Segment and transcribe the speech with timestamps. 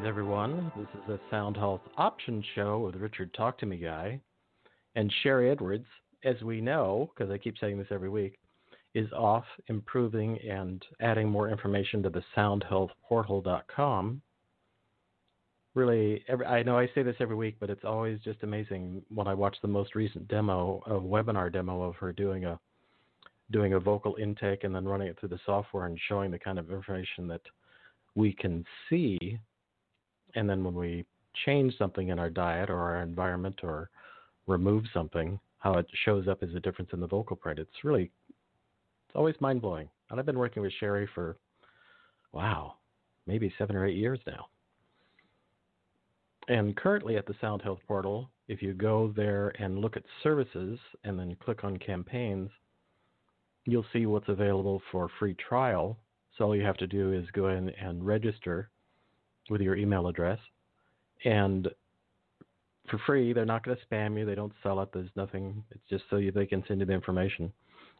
[0.00, 0.72] Greetings, everyone.
[0.78, 4.18] This is a Sound Health Options show with Richard Talk to Me Guy.
[4.94, 5.84] And Sherry Edwards,
[6.24, 8.38] as we know, because I keep saying this every week,
[8.94, 14.22] is off improving and adding more information to the soundhealthportal.com.
[15.74, 19.28] Really, every, I know I say this every week, but it's always just amazing when
[19.28, 22.58] I watch the most recent demo, a webinar demo of her doing a
[23.50, 26.58] doing a vocal intake and then running it through the software and showing the kind
[26.58, 27.42] of information that
[28.14, 29.38] we can see
[30.34, 31.04] and then when we
[31.44, 33.90] change something in our diet or our environment or
[34.46, 37.58] remove something, how it shows up as a difference in the vocal print.
[37.58, 39.88] It's really, it's always mind blowing.
[40.10, 41.36] And I've been working with Sherry for,
[42.32, 42.74] wow,
[43.26, 44.46] maybe seven or eight years now.
[46.48, 50.78] And currently at the Sound Health portal, if you go there and look at services
[51.04, 52.50] and then click on campaigns,
[53.66, 55.96] you'll see what's available for free trial.
[56.36, 58.70] So all you have to do is go in and register
[59.50, 60.38] with your email address.
[61.24, 61.68] And
[62.88, 64.24] for free, they're not going to spam you.
[64.24, 64.88] They don't sell it.
[64.92, 65.62] There's nothing.
[65.70, 67.52] It's just so you, they can send you the information.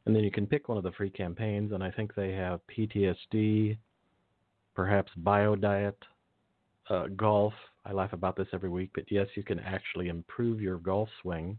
[0.06, 1.72] And then you can pick one of the free campaigns.
[1.72, 3.76] And I think they have PTSD,
[4.74, 5.98] perhaps bio diet,
[6.88, 7.52] uh, golf.
[7.84, 11.56] I laugh about this every week, but yes, you can actually improve your golf swing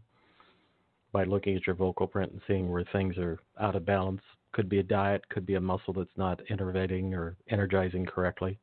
[1.12, 4.22] by looking at your vocal print and seeing where things are out of balance.
[4.52, 8.58] Could be a diet, could be a muscle that's not innervating or energizing correctly.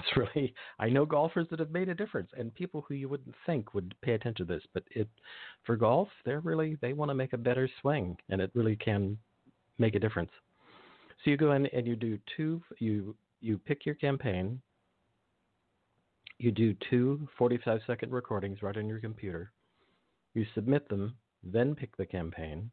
[0.00, 3.34] It's really I know golfers that have made a difference and people who you wouldn't
[3.46, 5.08] think would pay attention to this, but it
[5.64, 9.18] for golf, they're really they want to make a better swing and it really can
[9.78, 10.30] make a difference.
[11.24, 14.60] So you go in and you do two you you pick your campaign.
[16.38, 19.52] You do two 45 second recordings right on your computer.
[20.32, 22.70] You submit them, then pick the campaign.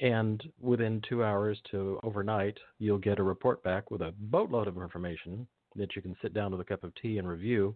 [0.00, 4.76] And within two hours to overnight, you'll get a report back with a boatload of
[4.76, 5.46] information
[5.78, 7.74] that you can sit down with a cup of tea and review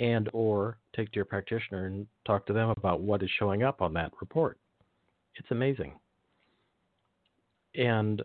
[0.00, 3.82] and or take to your practitioner and talk to them about what is showing up
[3.82, 4.58] on that report.
[5.36, 5.92] It's amazing.
[7.74, 8.22] And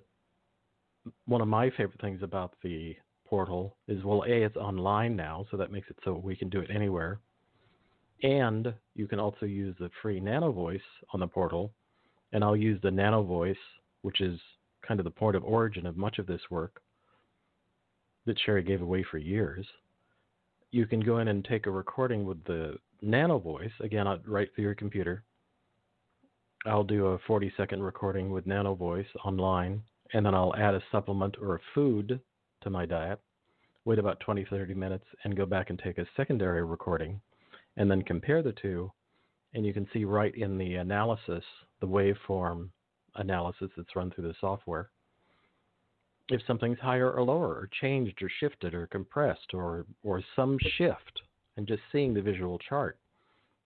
[1.25, 2.95] one of my favorite things about the
[3.27, 6.59] portal is well, A, it's online now, so that makes it so we can do
[6.59, 7.19] it anywhere.
[8.23, 10.79] And you can also use the free Nano Voice
[11.13, 11.73] on the portal.
[12.31, 13.55] And I'll use the Nano Voice,
[14.01, 14.39] which is
[14.87, 16.81] kind of the point of origin of much of this work,
[18.25, 19.65] that Sherry gave away for years.
[20.71, 24.49] You can go in and take a recording with the Nano Voice, again, uh, right
[24.53, 25.23] through your computer.
[26.65, 30.83] I'll do a 40 second recording with Nano Voice online, and then I'll add a
[30.91, 32.19] supplement or a food
[32.63, 33.19] to my diet,
[33.85, 37.21] wait about 20, 30 minutes, and go back and take a secondary recording,
[37.77, 38.91] and then compare the two.
[39.53, 41.43] And you can see right in the analysis,
[41.79, 42.69] the waveform
[43.15, 44.89] analysis that's run through the software,
[46.29, 51.21] if something's higher or lower or changed or shifted or compressed or or some shift
[51.57, 52.97] and just seeing the visual chart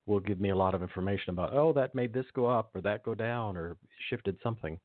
[0.05, 2.81] will give me a lot of information about oh that made this go up or
[2.81, 3.77] that go down or
[4.09, 4.79] shifted something.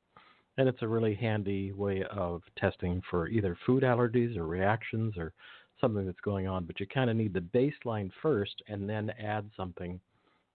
[0.56, 5.32] And it's a really handy way of testing for either food allergies or reactions or
[5.80, 9.50] something that's going on but you kind of need the baseline first and then add
[9.56, 9.98] something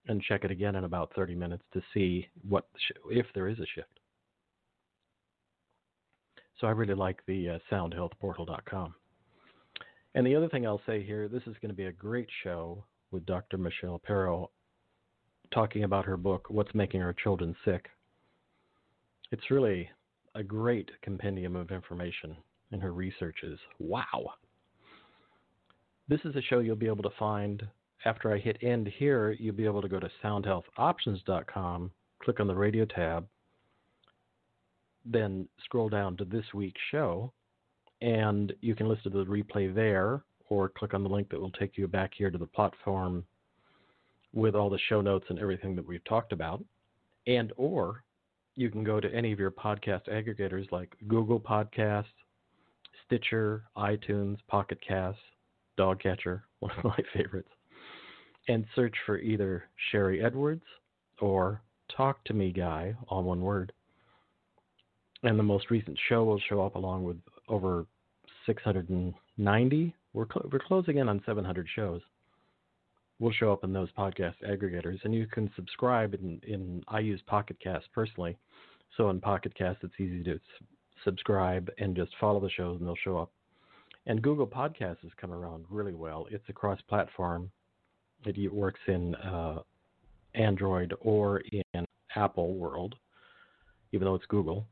[0.07, 2.68] and check it again in about 30 minutes to see what
[3.12, 3.98] if there is a shift
[6.59, 8.93] so I really like the uh, soundhealthportal.com.
[10.15, 12.83] And the other thing I'll say here, this is going to be a great show
[13.11, 13.57] with Dr.
[13.57, 14.49] Michelle Perro
[15.53, 17.87] talking about her book, What's Making Our Children Sick.
[19.31, 19.89] It's really
[20.35, 22.35] a great compendium of information
[22.71, 24.33] in her research is Wow.
[26.07, 27.65] This is a show you'll be able to find
[28.05, 29.31] after I hit end here.
[29.39, 31.91] You'll be able to go to soundhealthoptions.com,
[32.23, 33.27] click on the radio tab,
[35.06, 37.31] then scroll down to this week's show,
[38.01, 41.51] and you can listen to the replay there, or click on the link that will
[41.51, 43.24] take you back here to the platform
[44.34, 46.63] with all the show notes and everything that we've talked about.
[47.28, 48.04] And or
[48.56, 52.06] you can go to any of your podcast aggregators like Google Podcasts,
[53.06, 55.22] Stitcher, iTunes, Pocket Casts,
[55.78, 57.50] Dogcatcher, one of my favorites,
[58.48, 60.63] and search for either Sherry Edwards
[61.19, 61.62] or
[61.96, 63.72] Talk to Me Guy, all one word
[65.24, 67.18] and the most recent show will show up along with
[67.48, 67.86] over
[68.45, 69.95] 690.
[70.13, 72.01] We're cl- we're closing in on 700 shows.
[73.19, 76.13] Will show up in those podcast aggregators, and you can subscribe.
[76.13, 78.38] In, in I use Pocket Cast personally,
[78.95, 80.39] so in Pocket Cast it's easy to
[81.04, 83.31] subscribe and just follow the shows, and they'll show up.
[84.06, 86.27] And Google Podcasts has come around really well.
[86.31, 87.51] It's a cross-platform.
[88.25, 89.60] It works in uh,
[90.33, 92.95] Android or in Apple world,
[93.92, 94.65] even though it's Google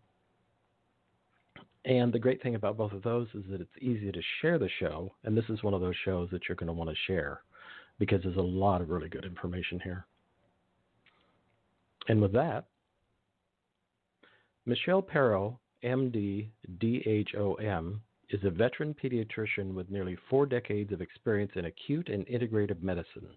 [1.86, 4.70] And the great thing about both of those is that it's easy to share the
[4.80, 7.42] show, and this is one of those shows that you're going to want to share
[8.00, 10.06] because there's a lot of really good information here.
[12.10, 12.66] And with that,
[14.66, 21.66] Michelle Perro, MD, DHOM, is a veteran pediatrician with nearly four decades of experience in
[21.66, 23.30] acute and integrative medicine.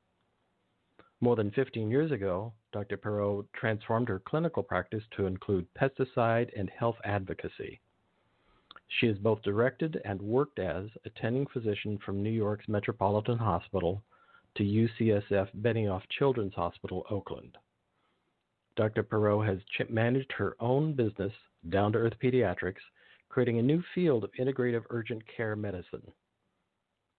[1.20, 2.96] More than 15 years ago, Dr.
[2.96, 7.80] Perro transformed her clinical practice to include pesticide and health advocacy.
[8.98, 14.02] She has both directed and worked as attending physician from New York's Metropolitan Hospital
[14.56, 17.56] to UCSF Benioff Children's Hospital, Oakland.
[18.74, 19.04] Dr.
[19.04, 19.58] Perro has
[19.88, 21.32] managed her own business,
[21.68, 22.82] Down to Earth Pediatrics,
[23.28, 26.12] creating a new field of integrative urgent care medicine.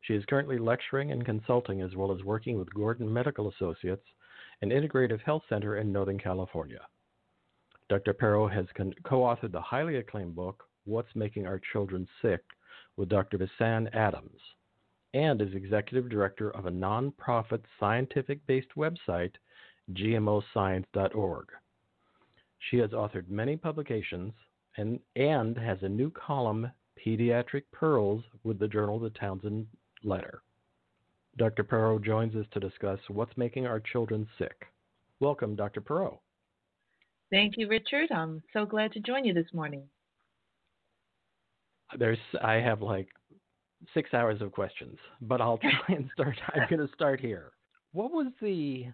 [0.01, 4.05] She is currently lecturing and consulting as well as working with Gordon Medical Associates,
[4.61, 6.81] an integrative health center in Northern California.
[7.87, 8.13] Dr.
[8.13, 12.41] Perro has co authored the highly acclaimed book, What's Making Our Children Sick,
[12.97, 13.37] with Dr.
[13.37, 14.39] Vincanne Adams,
[15.13, 19.33] and is executive director of a nonprofit scientific based website,
[19.93, 21.47] gmoscience.org.
[22.69, 24.33] She has authored many publications
[24.77, 26.71] and, and has a new column,
[27.03, 29.67] Pediatric Pearls, with the journal The Townsend
[30.03, 30.41] Letter.
[31.37, 31.63] Dr.
[31.63, 34.67] Perro joins us to discuss what's making our children sick.
[35.19, 35.81] Welcome, Dr.
[35.81, 36.21] Perro.
[37.29, 38.11] Thank you, Richard.
[38.11, 39.83] I'm so glad to join you this morning.
[41.97, 43.07] There's, I have like
[43.93, 46.37] six hours of questions, but I'll try and start.
[46.53, 47.51] I'm going to start here.
[47.93, 48.85] What was the,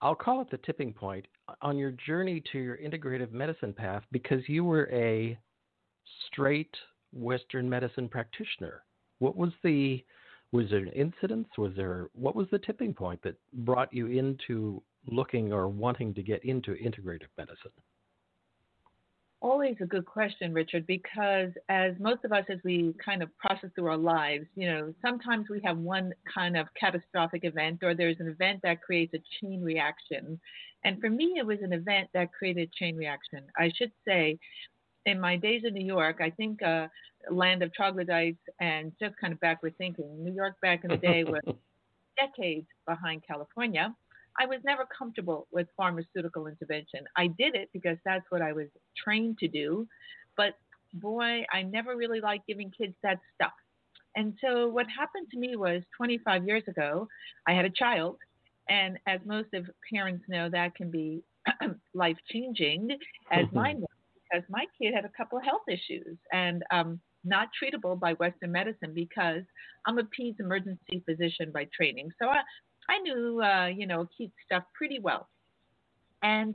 [0.00, 1.26] I'll call it the tipping point
[1.60, 5.38] on your journey to your integrative medicine path because you were a
[6.26, 6.74] straight
[7.12, 8.84] Western medicine practitioner.
[9.18, 10.04] What was the,
[10.50, 11.46] was there an incident?
[11.58, 16.22] Was there, what was the tipping point that brought you into looking or wanting to
[16.22, 17.72] get into integrative medicine?
[19.42, 23.70] Always a good question, Richard, because as most of us, as we kind of process
[23.74, 28.20] through our lives, you know, sometimes we have one kind of catastrophic event or there's
[28.20, 30.40] an event that creates a chain reaction.
[30.84, 33.40] And for me, it was an event that created a chain reaction.
[33.58, 34.38] I should say,
[35.04, 36.86] in my days in New York, I think uh,
[37.30, 40.24] land of troglodytes and just kind of backward thinking.
[40.24, 41.42] New York back in the day was
[42.16, 43.94] decades behind California.
[44.40, 47.04] I was never comfortable with pharmaceutical intervention.
[47.16, 49.86] I did it because that's what I was trained to do.
[50.36, 50.54] But
[50.94, 53.52] boy, I never really liked giving kids that stuff.
[54.16, 57.08] And so what happened to me was 25 years ago,
[57.46, 58.16] I had a child.
[58.68, 61.22] And as most of parents know, that can be
[61.94, 62.90] life changing,
[63.30, 63.56] as mm-hmm.
[63.56, 67.98] mine was, because my kid had a couple of health issues and um, not treatable
[67.98, 69.42] by Western medicine because
[69.86, 72.10] I'm a peds emergency physician by training.
[72.20, 72.42] So I,
[72.92, 75.28] I knew, uh, you know, acute stuff pretty well.
[76.22, 76.54] And,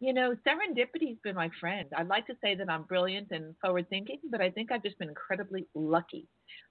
[0.00, 1.88] you know, serendipity's been my friend.
[1.96, 4.98] I'd like to say that I'm brilliant and forward thinking, but I think I've just
[4.98, 6.26] been incredibly lucky.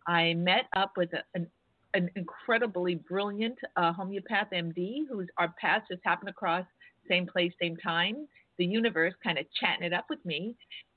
[0.08, 1.48] I met up with a, an,
[1.94, 6.66] an incredibly brilliant uh, homeopath MD whose our paths just happened across
[7.08, 8.28] same place, same time.
[8.58, 10.56] The universe kind of chatting it up with me.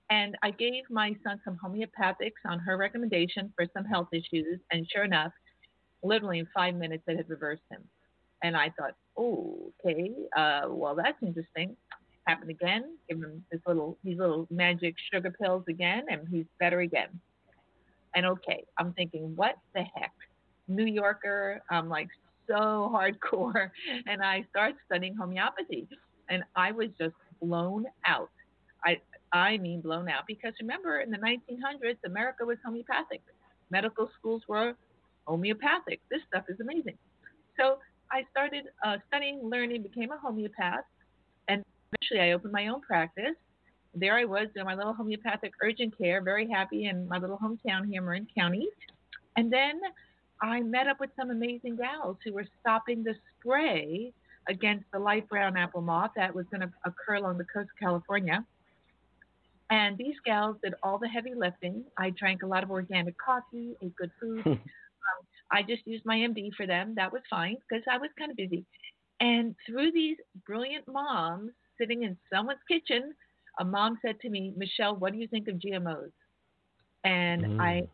[0.09, 4.61] And I gave my son some homeopathics on her recommendation for some health issues.
[4.71, 5.33] And sure enough,
[6.03, 7.83] literally in five minutes, it had reversed him.
[8.47, 11.77] And I thought, oh, okay, uh, well, that's interesting.
[12.29, 12.97] Happened again.
[13.09, 17.09] Give him this little, these little magic sugar pills again, and he's better again.
[18.15, 20.13] And okay, I'm thinking, what the heck?
[20.69, 22.07] New Yorker, I'm like
[22.47, 23.71] so hardcore,
[24.07, 25.89] and I start studying homeopathy,
[26.31, 28.31] and I was just blown out.
[28.85, 29.01] I
[29.33, 33.23] I mean blown out because remember in the 1900s America was homeopathic.
[33.71, 34.75] Medical schools were
[35.27, 36.01] homeopathic.
[36.13, 36.97] This stuff is amazing.
[37.59, 37.79] So
[38.17, 40.85] I started uh, studying, learning, became a homeopath,
[41.49, 43.37] and eventually I opened my own practice.
[43.95, 47.87] There I was doing my little homeopathic urgent care, very happy in my little hometown
[47.87, 48.69] here, Marin County.
[49.37, 49.81] And then
[50.41, 54.15] I met up with some amazing gals who were stopping the spray
[54.49, 57.79] against the light brown apple moth that was going to occur along the coast of
[57.79, 58.43] California.
[59.69, 61.85] And these gals did all the heavy lifting.
[61.99, 64.59] I drank a lot of organic coffee, ate good food,
[65.51, 66.95] I just used my MD for them.
[66.97, 68.65] That was fine because I was kind of busy.
[69.21, 73.15] And through these brilliant moms sitting in someone's kitchen,
[73.59, 76.11] a mom said to me, Michelle, what do you think of GMOs?
[77.05, 77.61] And mm.
[77.61, 77.89] I,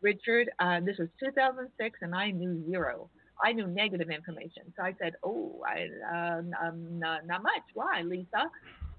[0.00, 3.10] Richard, uh, this was 2006, and I knew zero.
[3.44, 4.72] I knew negative information.
[4.76, 7.62] So I said, Oh, I, uh, um, not, not much.
[7.74, 8.50] Why, Lisa?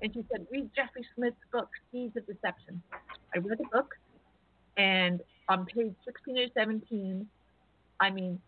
[0.01, 2.81] And she said, Read Jeffrey Smith's book, Seeds of Deception.
[3.33, 3.95] I read the book,
[4.77, 7.27] and on page 16 or 17,
[7.99, 8.39] I mean,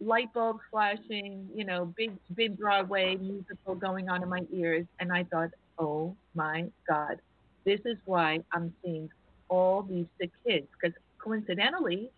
[0.00, 5.12] light bulbs flashing, you know, big big Broadway musical going on in my ears, and
[5.12, 7.20] I thought, oh my God,
[7.64, 9.08] this is why I'm seeing
[9.48, 12.10] all these sick kids because coincidentally,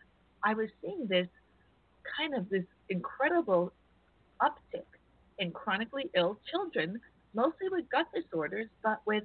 [0.44, 1.28] I was seeing this
[2.18, 3.72] kind of this incredible
[4.40, 4.84] uptick
[5.38, 7.00] in chronically ill children,
[7.34, 9.24] mostly with gut disorders, but with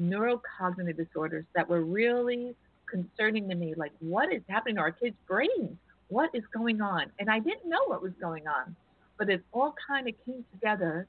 [0.00, 2.54] neurocognitive disorders that were really
[2.88, 3.74] concerning to me.
[3.74, 5.76] Like, what is happening to our kids' brains?
[6.10, 7.06] What is going on?
[7.18, 8.76] And I didn't know what was going on,
[9.18, 11.06] but it all kind of came together,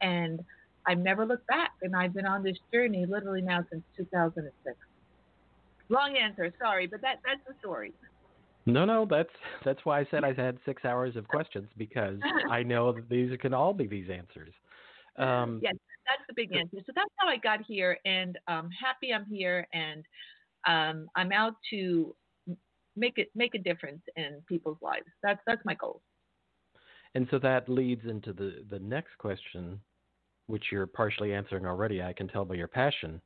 [0.00, 0.40] and
[0.86, 1.72] I've never looked back.
[1.82, 4.76] And I've been on this journey literally now since 2006.
[5.90, 7.92] Long answer, sorry, but that that's the story.
[8.64, 9.30] No, no, that's
[9.64, 12.18] that's why I said I had six hours of questions because
[12.50, 14.52] I know that these can all be these answers.
[15.16, 15.74] Um, yes,
[16.06, 16.76] that's the big answer.
[16.86, 20.04] So that's how I got here, and I'm happy I'm here, and
[20.66, 22.14] um, I'm out to
[22.98, 25.06] make it make a difference in people's lives.
[25.22, 26.02] That's that's my goal.
[27.14, 29.80] And so that leads into the the next question,
[30.46, 32.02] which you're partially answering already.
[32.02, 33.20] I can tell by your passion.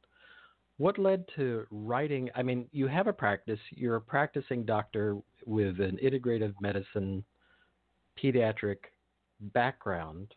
[0.78, 2.30] What led to writing?
[2.34, 3.60] I mean, you have a practice.
[3.70, 7.24] You're a practicing doctor with an integrative medicine
[8.22, 8.78] pediatric
[9.40, 10.34] background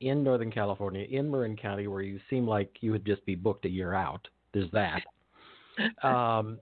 [0.00, 3.64] in Northern California, in Marin County, where you seem like you would just be booked
[3.64, 4.26] a year out.
[4.52, 5.02] There's that.
[6.06, 6.58] um,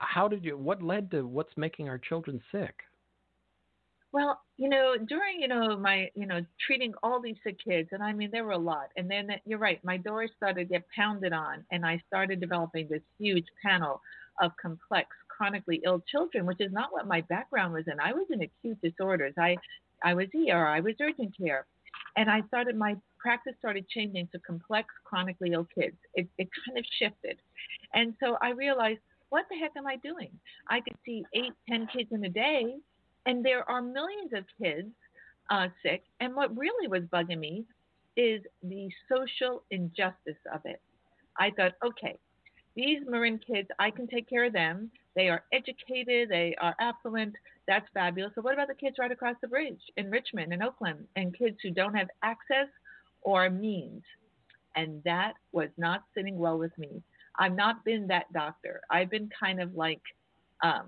[0.00, 0.56] how did you?
[0.56, 2.74] What led to what's making our children sick?
[4.14, 8.00] Well, you know, during you know my you know treating all these sick kids, and
[8.00, 8.90] I mean there were a lot.
[8.96, 12.86] And then you're right, my doors started to get pounded on, and I started developing
[12.88, 14.00] this huge panel
[14.40, 17.98] of complex, chronically ill children, which is not what my background was in.
[17.98, 19.34] I was in acute disorders.
[19.36, 19.56] I
[20.04, 20.66] I was ER.
[20.66, 21.66] I was urgent care,
[22.16, 25.96] and I started my practice started changing to complex, chronically ill kids.
[26.14, 27.38] It it kind of shifted,
[27.94, 29.00] and so I realized,
[29.30, 30.30] what the heck am I doing?
[30.68, 32.76] I could see eight, ten kids in a day
[33.26, 34.88] and there are millions of kids
[35.50, 36.02] uh, sick.
[36.20, 37.64] And what really was bugging me
[38.16, 40.80] is the social injustice of it.
[41.38, 42.16] I thought, okay,
[42.76, 44.90] these Marin kids, I can take care of them.
[45.16, 47.34] They are educated, they are affluent.
[47.66, 48.32] That's fabulous.
[48.34, 51.56] So, what about the kids right across the bridge in Richmond and Oakland and kids
[51.62, 52.68] who don't have access
[53.22, 54.02] or means?
[54.76, 57.02] And that was not sitting well with me.
[57.38, 58.80] I've not been that doctor.
[58.90, 60.00] I've been kind of like
[60.62, 60.86] um,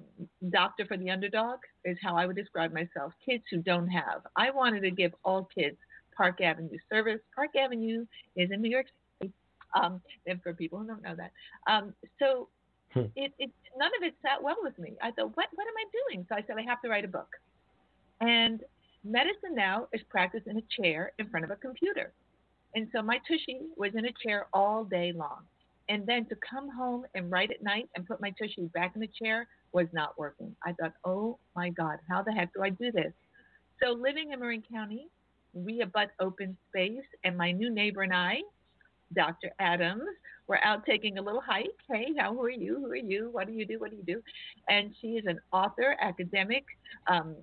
[0.50, 3.12] doctor for the underdog is how I would describe myself.
[3.24, 4.22] Kids who don't have.
[4.36, 5.76] I wanted to give all kids
[6.16, 7.20] Park Avenue service.
[7.34, 8.86] Park Avenue is in New York
[9.20, 9.32] City.
[9.80, 11.32] Um, and for people who don't know that,
[11.70, 12.48] um, so
[12.94, 13.06] hmm.
[13.14, 14.94] it, it none of it sat well with me.
[15.02, 16.24] I thought, what what am I doing?
[16.28, 17.28] So I said, I have to write a book.
[18.20, 18.62] And
[19.04, 22.12] medicine now is practiced in a chair in front of a computer.
[22.74, 25.42] And so my tushy was in a chair all day long.
[25.88, 29.00] And then to come home and write at night and put my tushy back in
[29.00, 30.54] the chair was not working.
[30.64, 33.12] I thought, oh my God, how the heck do I do this?
[33.82, 35.08] So living in Marin County,
[35.52, 38.40] we abut open space, and my new neighbor and I,
[39.14, 39.50] Dr.
[39.58, 40.02] Adams,
[40.48, 41.66] were out taking a little hike.
[41.88, 42.76] Hey, how are you?
[42.76, 43.30] Who are you?
[43.30, 43.78] What do you do?
[43.78, 44.22] What do you do?
[44.68, 46.64] And she is an author, academic.
[47.08, 47.36] Um,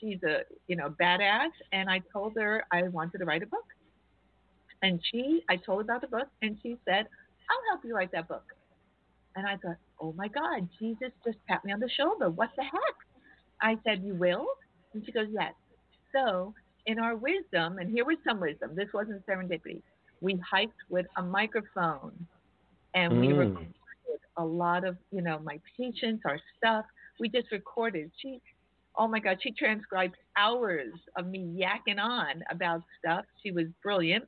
[0.00, 3.66] she's a you know badass, and I told her I wanted to write a book.
[4.82, 7.06] And she, I told about the book, and she said,
[7.50, 8.44] I'll help you write that book.
[9.36, 12.30] And I thought, oh my God, Jesus just tapped me on the shoulder.
[12.30, 12.96] What the heck?
[13.60, 14.46] I said, you will?
[14.92, 15.52] And she goes, yes.
[16.14, 16.54] So
[16.86, 19.82] in our wisdom, and here was some wisdom, this wasn't serendipity,
[20.20, 22.12] we hiked with a microphone
[22.94, 23.20] and mm.
[23.20, 23.74] we recorded
[24.36, 26.84] a lot of, you know, my patients, our stuff.
[27.20, 28.10] We just recorded.
[28.20, 28.40] She,
[28.96, 33.24] oh my God, she transcribed hours of me yakking on about stuff.
[33.42, 34.24] She was brilliant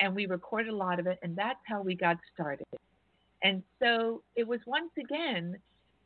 [0.00, 2.66] and we recorded a lot of it, and that's how we got started.
[3.42, 5.56] And so it was once again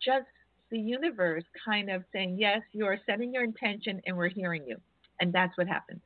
[0.03, 0.27] just
[0.71, 4.77] the universe kind of saying, Yes, you are setting your intention, and we're hearing you.
[5.21, 6.01] And that's what happened.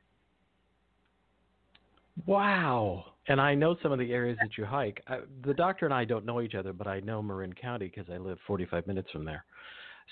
[2.25, 3.05] Wow.
[3.27, 5.01] And I know some of the areas that you hike.
[5.07, 8.11] I, the doctor and I don't know each other, but I know Marin County because
[8.11, 9.43] I live 45 minutes from there.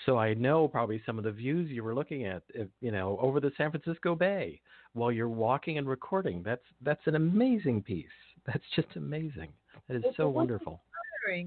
[0.06, 2.44] So I know probably some of the views you were looking at,
[2.82, 4.62] you know, over the San Francisco Bay
[4.94, 6.42] while you're walking and recording.
[6.44, 8.08] That's that's an amazing piece.
[8.46, 9.50] That's just amazing.
[9.88, 10.82] That is so wonderful.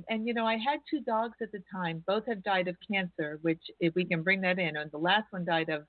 [0.08, 2.04] And you know, I had two dogs at the time.
[2.06, 5.24] Both have died of cancer, which if we can bring that in, and the last
[5.30, 5.84] one died of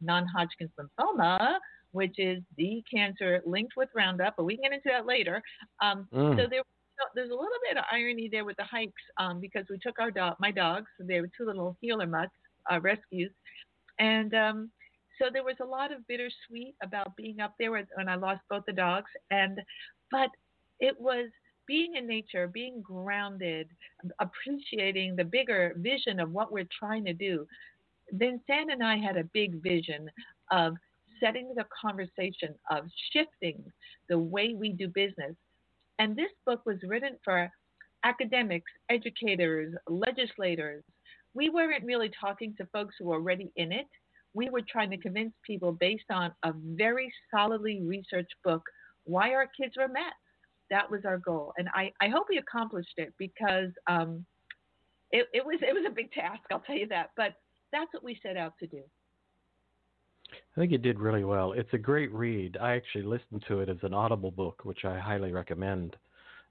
[0.00, 1.58] non-Hodgkin's lymphoma,
[1.92, 5.42] which is the cancer linked with Roundup, but we can get into that later.
[5.80, 6.36] Um, mm.
[6.36, 6.62] So there
[7.14, 10.10] there's a little bit of irony there with the hikes um, because we took our
[10.10, 12.32] dog, my dogs, they were two little heeler mutts,
[12.70, 13.30] uh, rescues,
[13.98, 14.70] and um,
[15.18, 18.64] so there was a lot of bittersweet about being up there when I lost both
[18.66, 19.60] the dogs, and
[20.10, 20.30] but
[20.80, 21.30] it was
[21.66, 23.68] being in nature, being grounded,
[24.20, 27.46] appreciating the bigger vision of what we're trying to do.
[28.14, 30.08] Vincanne and I had a big vision
[30.52, 30.74] of
[31.18, 33.64] setting the conversation of shifting
[34.08, 35.34] the way we do business
[35.98, 37.50] and this book was written for
[38.04, 40.84] academics, educators, legislators.
[41.34, 43.86] We weren't really talking to folks who were already in it.
[44.34, 48.62] We were trying to convince people based on a very solidly researched book
[49.04, 50.12] why our kids were met.
[50.70, 54.26] That was our goal, and I, I hope we accomplished it because um,
[55.12, 56.40] it, it was it was a big task.
[56.50, 57.34] I'll tell you that, but
[57.72, 58.82] that's what we set out to do.
[60.32, 61.52] I think it did really well.
[61.52, 62.56] It's a great read.
[62.60, 65.96] I actually listened to it as an audible book, which I highly recommend.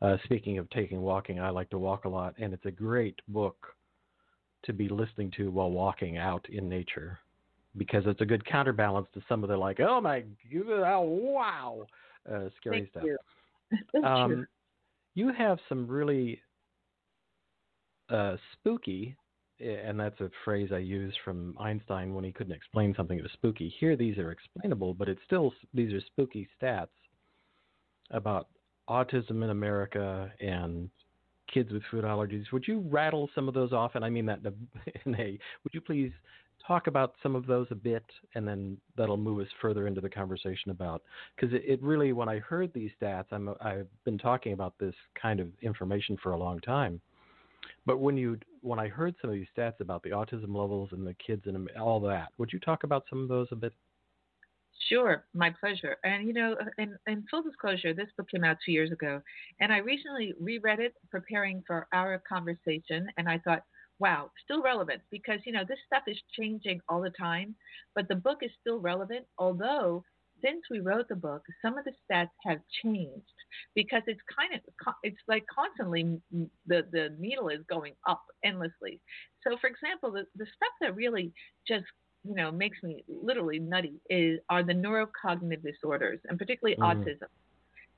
[0.02, 3.20] Uh, speaking of taking walking, I like to walk a lot, and it's a great
[3.28, 3.68] book
[4.64, 7.20] to be listening to while walking out in nature
[7.78, 11.86] because it's a good counterbalance to some of the like, oh my, oh, wow,
[12.30, 13.04] uh, scary Thank stuff.
[13.04, 14.04] You.
[14.04, 14.48] um,
[15.14, 16.42] you have some really
[18.10, 19.16] uh, spooky,
[19.60, 23.32] and that's a phrase I use from Einstein when he couldn't explain something that was
[23.34, 23.74] spooky.
[23.80, 26.88] Here, these are explainable, but it's still these are spooky stats
[28.12, 28.48] about
[28.90, 30.90] autism in America and
[31.52, 32.52] kids with food allergies.
[32.52, 33.96] Would you rattle some of those off?
[33.96, 34.40] And I mean that
[35.06, 35.40] in a.
[35.64, 36.12] Would you please
[36.66, 40.10] talk about some of those a bit, and then that'll move us further into the
[40.10, 41.04] conversation about
[41.36, 44.96] because it, it, really, when I heard these stats, I'm I've been talking about this
[45.20, 47.00] kind of information for a long time.
[47.86, 51.06] But when you when I heard some of these stats about the autism levels and
[51.06, 53.74] the kids and all that, would you talk about some of those a bit?
[54.90, 55.98] Sure, my pleasure.
[56.04, 59.22] And you know, uh, in, in full disclosure, this book came out two years ago,
[59.60, 63.64] and I recently reread it preparing for our conversation, and I thought,
[64.00, 67.56] wow, still relevant because you know this stuff is changing all the time,
[67.96, 69.26] but the book is still relevant.
[69.38, 70.04] Although
[70.44, 73.26] since we wrote the book, some of the stats have changed
[73.74, 76.20] because it's kind of it's like constantly
[76.68, 79.00] the the needle is going up endlessly.
[79.44, 81.32] So, for example, the the stuff that really
[81.68, 81.86] just
[82.24, 86.84] you know makes me literally nutty is are the neurocognitive disorders and particularly mm.
[86.84, 87.30] autism.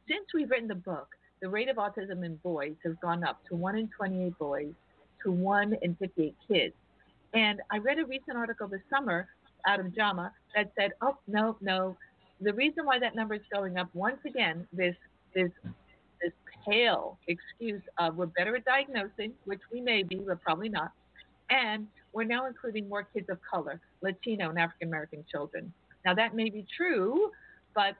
[0.08, 1.08] Since we've written the book,
[1.42, 4.74] the rate of autism in boys has gone up to one in 28 boys
[5.24, 6.74] to one in 58 kids.
[7.34, 9.28] And I read a recent article this summer
[9.68, 11.98] out of JAMA that said, oh no, no,
[12.42, 14.96] the reason why that number is going up once again, this
[15.34, 15.52] this
[16.22, 16.34] this
[16.66, 20.92] pale excuse of we're better at diagnosing, which we may be, but probably not,
[21.50, 25.72] and we're now including more kids of color, Latino and African American children.
[26.06, 27.32] Now that may be true,
[27.76, 27.96] but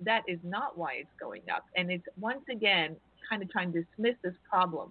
[0.00, 2.96] that is not why it's going up, and it's once again
[3.28, 4.90] kind of trying to dismiss this problem.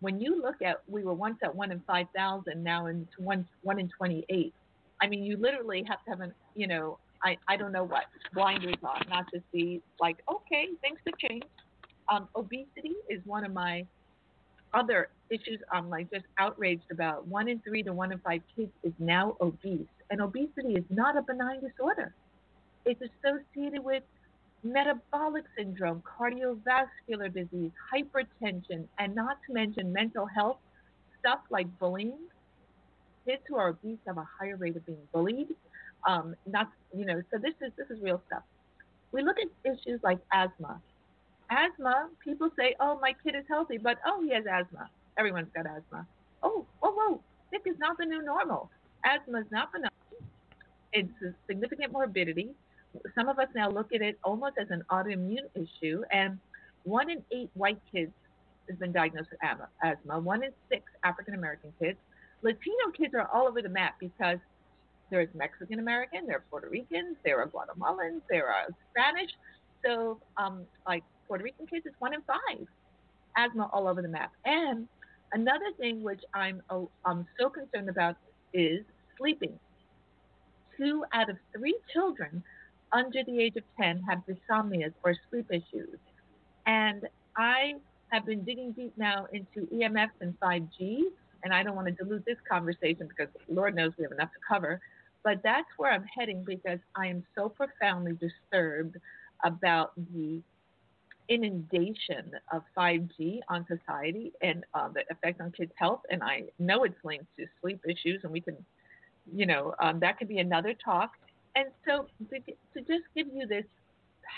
[0.00, 3.46] When you look at, we were once at one in five thousand, now in one
[3.62, 4.54] one in twenty eight.
[5.00, 8.04] I mean, you literally have to have an, you know, I, I don't know what
[8.34, 11.46] blinders on, not to see like, okay, things have changed.
[12.08, 13.86] Um, obesity is one of my
[14.74, 17.26] other issues I'm like just outraged about.
[17.26, 19.86] One in three to one in five kids is now obese.
[20.10, 22.14] And obesity is not a benign disorder.
[22.84, 24.02] It's associated with
[24.62, 30.58] metabolic syndrome, cardiovascular disease, hypertension, and not to mention mental health
[31.20, 32.18] stuff like bullying.
[33.26, 35.48] Kids who are obese have a higher rate of being bullied.
[36.06, 38.42] Um, not you know, so this is this is real stuff.
[39.12, 40.80] We look at issues like asthma.
[41.50, 44.88] Asthma, people say, "Oh, my kid is healthy," but oh, he has asthma.
[45.18, 46.06] Everyone's got asthma.
[46.42, 47.20] Oh, whoa, whoa!
[47.50, 48.70] Sick is not the new normal.
[49.04, 49.90] Asthma is not benign.
[50.92, 52.50] It's a significant morbidity.
[53.14, 56.38] Some of us now look at it almost as an autoimmune issue, and
[56.84, 58.12] one in eight white kids
[58.68, 59.40] has been diagnosed with
[59.82, 60.18] asthma.
[60.18, 61.98] One in six African American kids.
[62.42, 64.38] Latino kids are all over the map because
[65.14, 69.30] there's Mexican American, there are Puerto Ricans, there are Guatemalans, there are Spanish.
[69.84, 72.66] So, um, like Puerto Rican kids, it's one in five.
[73.36, 74.32] Asthma all over the map.
[74.44, 74.88] And
[75.32, 78.16] another thing which I'm oh, I'm so concerned about
[78.52, 78.80] is
[79.16, 79.56] sleeping.
[80.76, 82.42] Two out of three children
[82.92, 85.98] under the age of 10 have dyssomnias or sleep issues.
[86.66, 87.74] And I
[88.08, 91.02] have been digging deep now into EMFs and 5G,
[91.44, 94.40] and I don't want to dilute this conversation because Lord knows we have enough to
[94.48, 94.80] cover.
[95.24, 98.96] But that's where I'm heading because I am so profoundly disturbed
[99.42, 100.42] about the
[101.28, 106.00] inundation of 5G on society and uh, the effect on kids' health.
[106.10, 108.56] And I know it's linked to sleep issues, and we can,
[109.34, 111.12] you know, um, that could be another talk.
[111.56, 113.64] And so to, to just give you this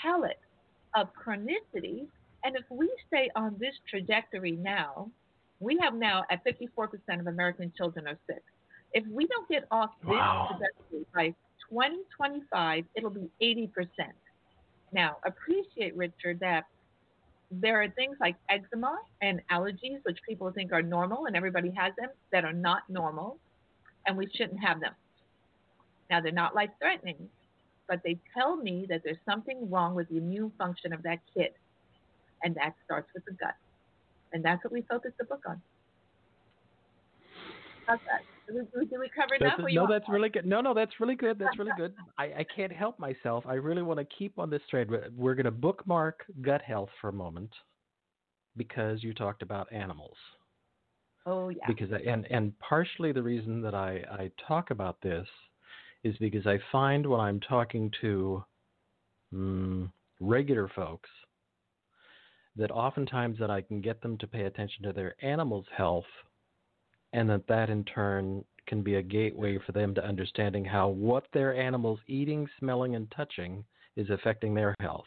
[0.03, 0.40] palette
[0.94, 2.07] of chronicity,
[2.44, 5.11] and if we stay on this trajectory now,
[5.59, 8.42] we have now at 54% of American children are sick.
[8.97, 10.49] If we don't get off this wow.
[10.49, 11.27] trajectory by
[11.69, 13.69] 2025, it'll be 80%.
[14.91, 16.65] Now, appreciate, Richard, that
[17.51, 21.93] there are things like eczema and allergies, which people think are normal and everybody has
[21.99, 23.39] them, that are not normal,
[24.07, 24.95] and we shouldn't have them.
[26.09, 27.29] Now, they're not life threatening,
[27.89, 31.51] but they tell me that there's something wrong with the immune function of that kid,
[32.43, 33.57] and that starts with the gut.
[34.33, 35.61] And that's what we focused the book on.
[37.87, 38.36] How's that?
[38.49, 39.59] We, did we cover enough?
[39.59, 40.47] That's, no, that's really good.
[40.47, 41.39] No, no, that's really good.
[41.39, 41.95] That's really good.
[42.19, 43.45] I, I can't help myself.
[43.47, 44.89] I really want to keep on this thread.
[45.17, 47.51] We're going to bookmark gut health for a moment
[48.57, 50.17] because you talked about animals.
[51.27, 51.65] Oh yeah.
[51.67, 55.27] Because I, and and partially the reason that I I talk about this
[56.05, 58.45] is because I find when I'm talking to
[59.33, 61.11] um, regular folks
[62.55, 66.05] that oftentimes that I can get them to pay attention to their animals' health
[67.16, 71.26] and that that in turn can be a gateway for them to understanding how what
[71.33, 73.64] their animals eating, smelling, and touching
[73.96, 75.07] is affecting their health.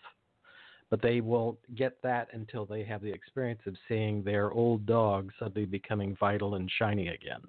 [0.90, 5.32] But they won't get that until they have the experience of seeing their old dog
[5.38, 7.42] suddenly becoming vital and shiny again.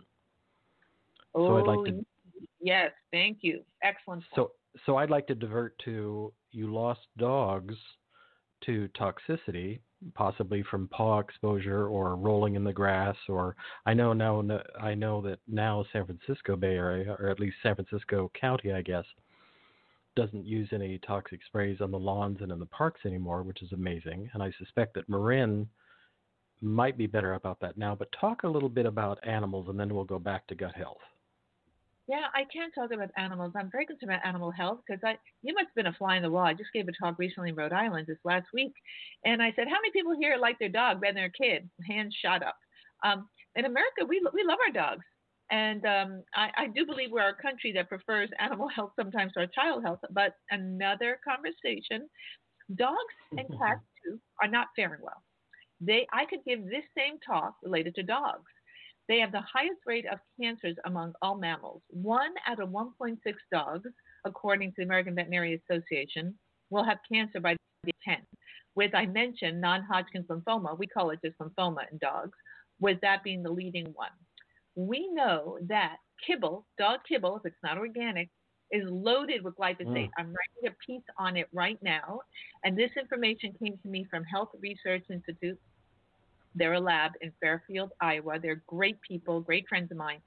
[1.35, 1.93] Oh, so I'd like oh, to.
[1.93, 3.63] Oh, yes, thank you.
[3.83, 4.25] Excellent.
[4.35, 4.53] So,
[4.85, 7.77] so I'd like to divert to you lost dogs
[8.67, 9.79] to toxicity
[10.15, 14.43] possibly from paw exposure or rolling in the grass or I know now
[14.81, 18.83] I know that now San Francisco Bay Area or at least San Francisco County I
[18.83, 19.05] guess
[20.17, 23.73] doesn't use any toxic sprays on the lawns and in the parks anymore which is
[23.73, 25.69] amazing and I suspect that Marin
[26.63, 29.95] might be better about that now but talk a little bit about animals and then
[29.95, 30.99] we'll go back to gut health
[32.11, 33.53] yeah, I can talk about animals.
[33.55, 36.25] I'm very concerned about animal health because I you must have been a fly in
[36.25, 36.45] the wall.
[36.45, 38.73] I just gave a talk recently in Rhode Island this last week,
[39.25, 41.71] and I said, how many people here like their dog better than their kid?
[41.87, 42.57] Hands shot up.
[43.05, 45.05] Um, in America, we we love our dogs,
[45.53, 49.41] and um, I, I do believe we're a country that prefers animal health sometimes to
[49.41, 50.01] our child health.
[50.11, 52.09] But another conversation.
[52.75, 55.23] Dogs and cats too are not faring well.
[55.81, 58.51] They I could give this same talk related to dogs
[59.11, 61.83] they have the highest rate of cancers among all mammals.
[61.91, 63.17] One out of 1.6
[63.53, 63.91] dogs,
[64.25, 66.33] according to the American Veterinary Association,
[66.71, 68.19] will have cancer by the 10.
[68.77, 72.39] With, I mentioned, non Hodgkin's lymphoma, we call it just lymphoma in dogs,
[72.79, 74.13] with that being the leading one.
[74.77, 78.31] We know that kibble, dog kibble, if it's not organic,
[78.71, 79.89] is loaded with glyphosate.
[79.89, 80.11] Mm.
[80.19, 82.21] I'm writing a piece on it right now,
[82.65, 85.59] and this information came to me from Health Research Institute
[86.55, 88.39] they're a lab in Fairfield, Iowa.
[88.41, 90.21] They're great people, great friends of mine,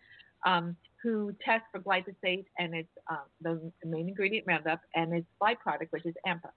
[0.45, 5.91] um, who test for glyphosate and its um, the main ingredient Roundup and its byproduct,
[5.91, 6.49] which is AMPA.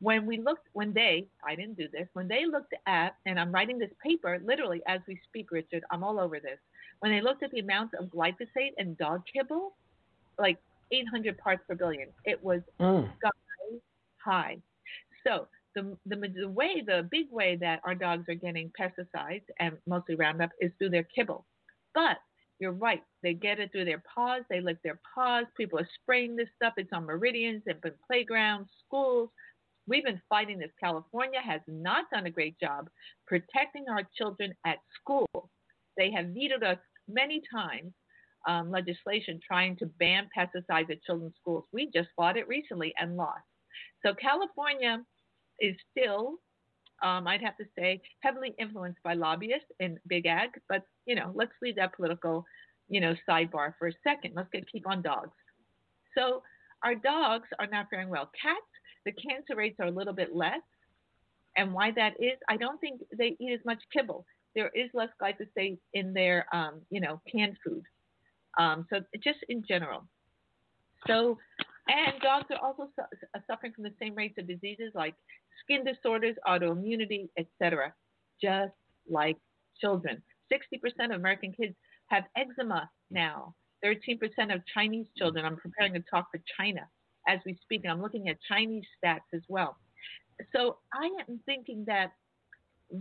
[0.00, 3.52] When we looked, when they, I didn't do this, when they looked at, and I'm
[3.52, 6.58] writing this paper literally as we speak, Richard, I'm all over this.
[7.00, 9.74] When they looked at the amount of glyphosate and dog kibble,
[10.38, 10.58] like
[10.90, 13.08] 800 parts per billion, it was mm.
[13.18, 13.30] sky
[14.24, 14.58] high.
[15.26, 19.76] So the, the, the way, the big way that our dogs are getting pesticides and
[19.86, 21.46] mostly Roundup is through their kibble.
[21.94, 22.18] But
[22.58, 24.42] you're right, they get it through their paws.
[24.48, 25.46] They lick their paws.
[25.56, 26.74] People are spraying this stuff.
[26.76, 29.30] It's on meridians, it's been playgrounds, schools.
[29.88, 30.70] We've been fighting this.
[30.78, 32.88] California has not done a great job
[33.26, 35.28] protecting our children at school.
[35.96, 37.92] They have vetoed us many times
[38.46, 41.64] um, legislation trying to ban pesticides at children's schools.
[41.72, 43.42] We just fought it recently and lost.
[44.04, 45.02] So California
[45.62, 46.34] is still,
[47.02, 50.50] um, I'd have to say, heavily influenced by lobbyists and big ag.
[50.68, 52.44] But you know, let's leave that political,
[52.88, 54.34] you know, sidebar for a second.
[54.36, 55.32] Let's get keep on dogs.
[56.16, 56.42] So
[56.84, 58.30] our dogs are not faring well.
[58.40, 58.60] Cats,
[59.06, 60.60] the cancer rates are a little bit less.
[61.56, 64.24] And why that is, I don't think they eat as much kibble.
[64.54, 67.82] There is less glyphosate in their, um, you know, canned food.
[68.58, 70.04] Um, so just in general.
[71.06, 71.38] So,
[71.88, 75.14] and dogs are also su- uh, suffering from the same rates of diseases like
[75.62, 77.92] skin disorders, autoimmunity, etc.,
[78.40, 78.72] just
[79.10, 79.36] like
[79.80, 80.22] children.
[80.52, 81.74] 60% of American kids
[82.08, 83.54] have eczema now.
[83.84, 84.18] 13%
[84.54, 85.44] of Chinese children.
[85.44, 86.82] I'm preparing a talk for China
[87.28, 89.76] as we speak, and I'm looking at Chinese stats as well.
[90.54, 92.12] So I am thinking that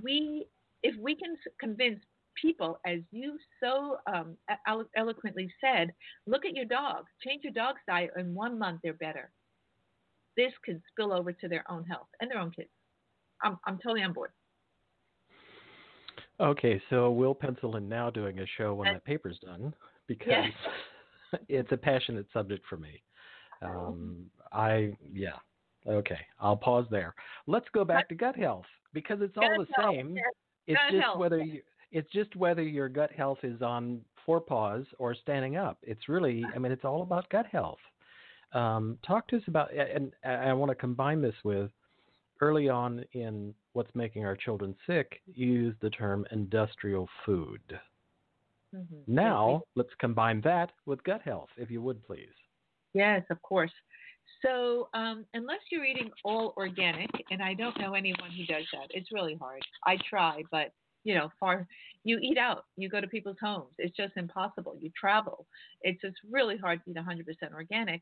[0.04, 0.48] we,
[0.84, 2.00] if we can convince
[2.42, 4.36] people, as you so um,
[4.98, 5.92] eloquently said,
[6.26, 9.32] look at your dog, change your dog's diet, in one month they're better
[10.38, 12.70] this can spill over to their own health and their own kids.
[13.44, 14.32] I'm, I'm totally on board.
[16.40, 19.74] Okay, so we'll pencil in now doing a show when that paper's done
[20.08, 21.42] because yes.
[21.50, 23.02] it's a passionate subject for me.
[23.62, 25.38] Um, I yeah.
[25.88, 27.14] Okay, I'll pause there.
[27.48, 30.16] Let's go back to gut health because it's all the same.
[30.68, 31.20] It's gut just health.
[31.20, 35.78] whether you it's just whether your gut health is on four paws or standing up.
[35.84, 37.80] It's really I mean it's all about gut health.
[38.54, 41.72] Um, talk to us about, and I want to combine this with
[42.42, 47.62] early on in what's making our children sick, you use the term industrial food.
[48.76, 48.96] Mm-hmm.
[49.08, 52.34] Now, let's combine that with gut health, if you would please.
[52.94, 53.72] Yes, of course.
[54.42, 58.88] So, um, unless you're eating all organic, and I don't know anyone who does that,
[58.90, 59.62] it's really hard.
[59.86, 61.68] I try, but you know, far.
[62.04, 62.66] You eat out.
[62.78, 63.74] You go to people's homes.
[63.78, 64.76] It's just impossible.
[64.80, 65.46] You travel.
[65.82, 68.02] It's just really hard to eat 100% organic.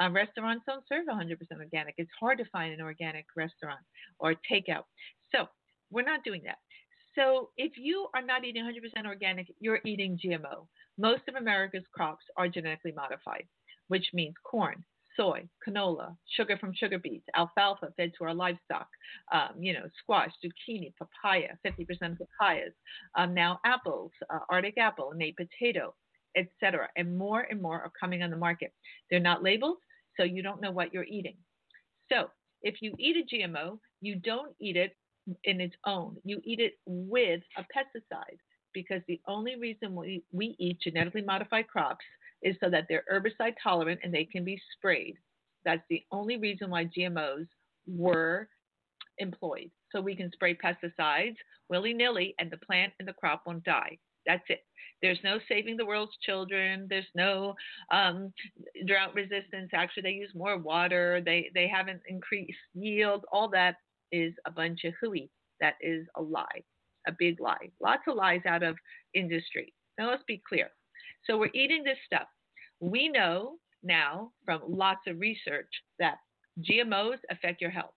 [0.00, 1.94] Uh, restaurants don't serve 100% organic.
[1.98, 3.80] It's hard to find an organic restaurant
[4.18, 4.84] or takeout.
[5.34, 5.46] So
[5.90, 6.58] we're not doing that.
[7.16, 10.66] So if you are not eating 100% organic, you're eating GMO.
[10.96, 13.46] Most of America's crops are genetically modified,
[13.88, 14.84] which means corn,
[15.20, 18.88] soy, canola, sugar from sugar beets, alfalfa fed to our livestock,
[19.32, 22.72] um, you know, squash, zucchini, papaya, 50% papayas,
[23.16, 25.94] um, now apples, uh, Arctic apple, innate potato,
[26.36, 26.88] etc.
[26.96, 28.72] And more and more are coming on the market.
[29.10, 29.78] They're not labeled,
[30.16, 31.36] so you don't know what you're eating.
[32.10, 32.30] So
[32.62, 34.96] if you eat a GMO, you don't eat it
[35.44, 36.16] in its own.
[36.24, 38.38] You eat it with a pesticide
[38.72, 42.04] because the only reason we, we eat genetically modified crops
[42.42, 45.16] is so that they're herbicide tolerant and they can be sprayed.
[45.64, 47.46] That's the only reason why GMOs
[47.86, 48.48] were
[49.18, 49.70] employed.
[49.92, 51.36] So we can spray pesticides
[51.68, 53.98] willy nilly and the plant and the crop won't die.
[54.26, 54.60] That's it.
[55.02, 56.86] There's no saving the world's children.
[56.90, 57.54] There's no
[57.90, 58.32] um,
[58.86, 59.70] drought resistance.
[59.72, 61.22] Actually, they use more water.
[61.24, 63.24] They they haven't increased yield.
[63.32, 63.76] All that
[64.12, 65.30] is a bunch of hooey.
[65.60, 66.62] That is a lie,
[67.06, 67.70] a big lie.
[67.80, 68.76] Lots of lies out of
[69.14, 69.72] industry.
[69.98, 70.70] Now let's be clear.
[71.26, 72.28] So we're eating this stuff.
[72.80, 76.18] We know now from lots of research that
[76.60, 77.94] GMOs affect your health.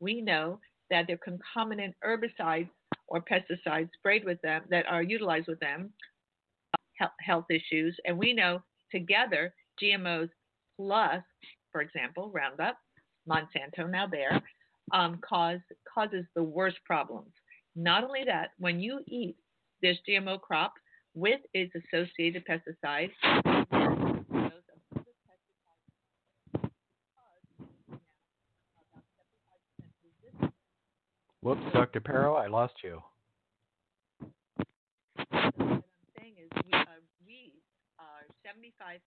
[0.00, 2.70] We know that they're concomitant herbicides
[3.08, 5.92] or pesticides sprayed with them that are utilized with them
[7.20, 7.96] health issues.
[8.04, 10.30] And we know together GMOs
[10.76, 11.22] plus,
[11.72, 12.76] for example, Roundup,
[13.28, 14.40] Monsanto now there,
[14.92, 15.60] um, cause
[15.92, 17.32] causes the worst problems.
[17.76, 19.36] Not only that, when you eat
[19.82, 20.72] this GMO crop,
[21.14, 23.12] with its associated pesticides.
[31.40, 32.00] Whoops, Dr.
[32.00, 33.00] Perro, I lost you.
[35.30, 35.82] What I'm
[36.18, 37.54] saying is we are, we
[37.98, 39.00] are 75%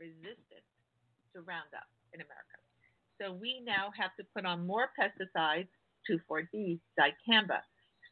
[0.00, 0.64] resistant
[1.34, 2.58] to Roundup in America.
[3.20, 5.68] So we now have to put on more pesticides,
[6.10, 7.60] 2,4-D, dicamba,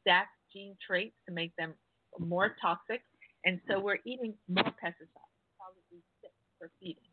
[0.01, 1.75] stacked gene traits to make them
[2.21, 3.03] more toxic,
[3.45, 7.11] and so we're eating more pesticides, probably six for feeding.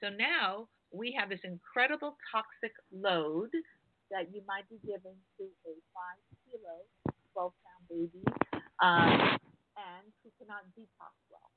[0.00, 3.50] So now we have this incredible toxic load
[4.10, 8.24] that you might be giving to a five kilo, 12 pound baby
[8.82, 9.38] um,
[9.76, 11.50] and who cannot detox well.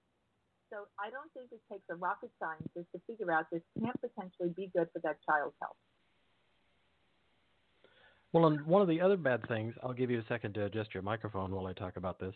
[0.70, 4.50] So I don't think it takes a rocket scientist to figure out this can't potentially
[4.56, 5.78] be good for that child's health.
[8.34, 10.94] Well, and one of the other bad things, I'll give you a second to adjust
[10.94, 12.34] your microphone while I talk about this,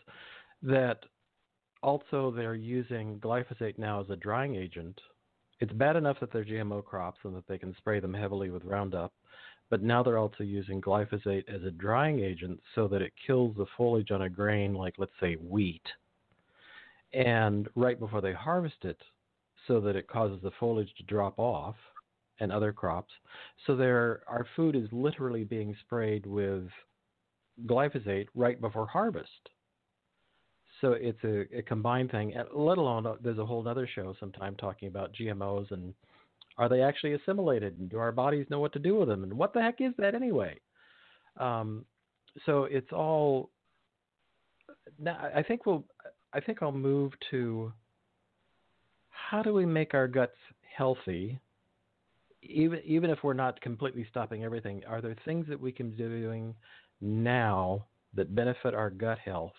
[0.62, 1.00] that
[1.82, 5.00] also they're using glyphosate now as a drying agent.
[5.60, 8.64] It's bad enough that they're GMO crops and that they can spray them heavily with
[8.64, 9.12] Roundup,
[9.70, 13.66] but now they're also using glyphosate as a drying agent so that it kills the
[13.76, 15.86] foliage on a grain like let's say wheat.
[17.12, 19.00] And right before they harvest it
[19.66, 21.76] so that it causes the foliage to drop off
[22.40, 23.12] and other crops.
[23.66, 26.68] So there our food is literally being sprayed with
[27.66, 29.50] glyphosate right before harvest
[30.80, 32.34] so it's a, a combined thing.
[32.54, 35.94] Let alone uh, there's a whole other show sometime talking about GMOs and
[36.56, 39.32] are they actually assimilated and do our bodies know what to do with them and
[39.32, 40.58] what the heck is that anyway?
[41.38, 41.84] Um,
[42.46, 43.50] so it's all.
[44.98, 45.84] Now I think we'll.
[46.32, 47.72] I think I'll move to.
[49.10, 50.36] How do we make our guts
[50.76, 51.38] healthy?
[52.42, 55.96] Even even if we're not completely stopping everything, are there things that we can be
[55.96, 56.54] doing
[57.00, 59.52] now that benefit our gut health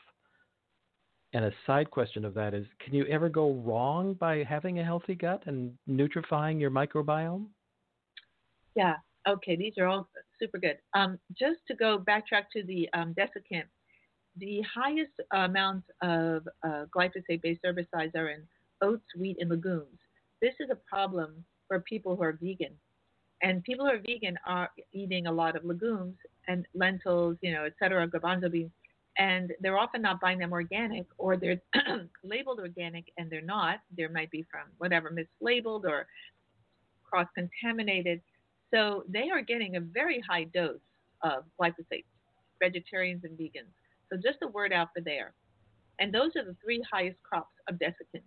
[1.34, 4.84] and a side question of that is can you ever go wrong by having a
[4.84, 7.46] healthy gut and nutrifying your microbiome?
[8.76, 8.96] Yeah.
[9.28, 9.56] Okay.
[9.56, 10.78] These are all super good.
[10.94, 13.66] Um, just to go backtrack to the um, desiccant,
[14.38, 18.42] the highest amounts of uh, glyphosate based herbicides are in
[18.82, 20.00] oats, wheat, and legumes.
[20.42, 22.74] This is a problem for people who are vegan.
[23.42, 26.16] And people who are vegan are eating a lot of legumes
[26.48, 28.72] and lentils, you know, et cetera, garbanzo beans
[29.20, 31.62] and they're often not buying them organic or they're
[32.24, 33.82] labeled organic and they're not.
[33.96, 36.08] There might be from whatever mislabeled or
[37.04, 38.22] cross contaminated.
[38.74, 40.80] So they are getting a very high dose
[41.22, 42.06] of glyphosate,
[42.64, 43.74] vegetarians and vegans.
[44.10, 45.34] So just a word out for there.
[46.00, 48.24] And those are the three highest crops of desiccants.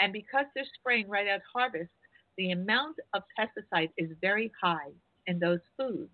[0.00, 1.90] And because they're spraying right at harvest,
[2.38, 4.90] the amount of pesticide is very high
[5.28, 6.10] in those foods.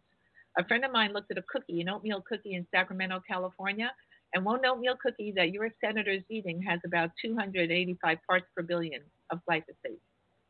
[0.59, 3.91] A friend of mine looked at a cookie, an oatmeal cookie in Sacramento, California,
[4.33, 9.03] and one oatmeal cookie that your senator is eating has about 285 parts per billion
[9.31, 9.99] of glyphosate,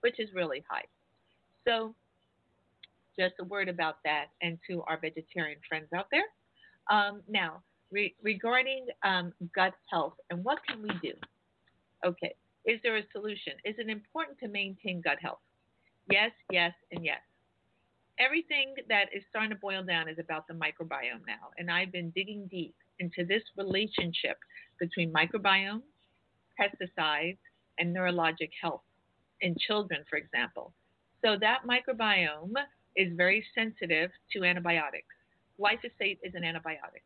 [0.00, 0.84] which is really high.
[1.66, 1.94] So,
[3.18, 6.24] just a word about that and to our vegetarian friends out there.
[6.90, 11.12] Um, now, re- regarding um, gut health and what can we do?
[12.04, 13.54] Okay, is there a solution?
[13.64, 15.40] Is it important to maintain gut health?
[16.10, 17.20] Yes, yes, and yes.
[18.18, 22.10] Everything that is starting to boil down is about the microbiome now, and I've been
[22.10, 24.36] digging deep into this relationship
[24.78, 25.82] between microbiome,
[26.60, 27.38] pesticides,
[27.78, 28.82] and neurologic health
[29.40, 30.72] in children, for example.
[31.24, 32.54] So that microbiome
[32.96, 35.14] is very sensitive to antibiotics.
[35.58, 37.04] Glyphosate is an antibiotic.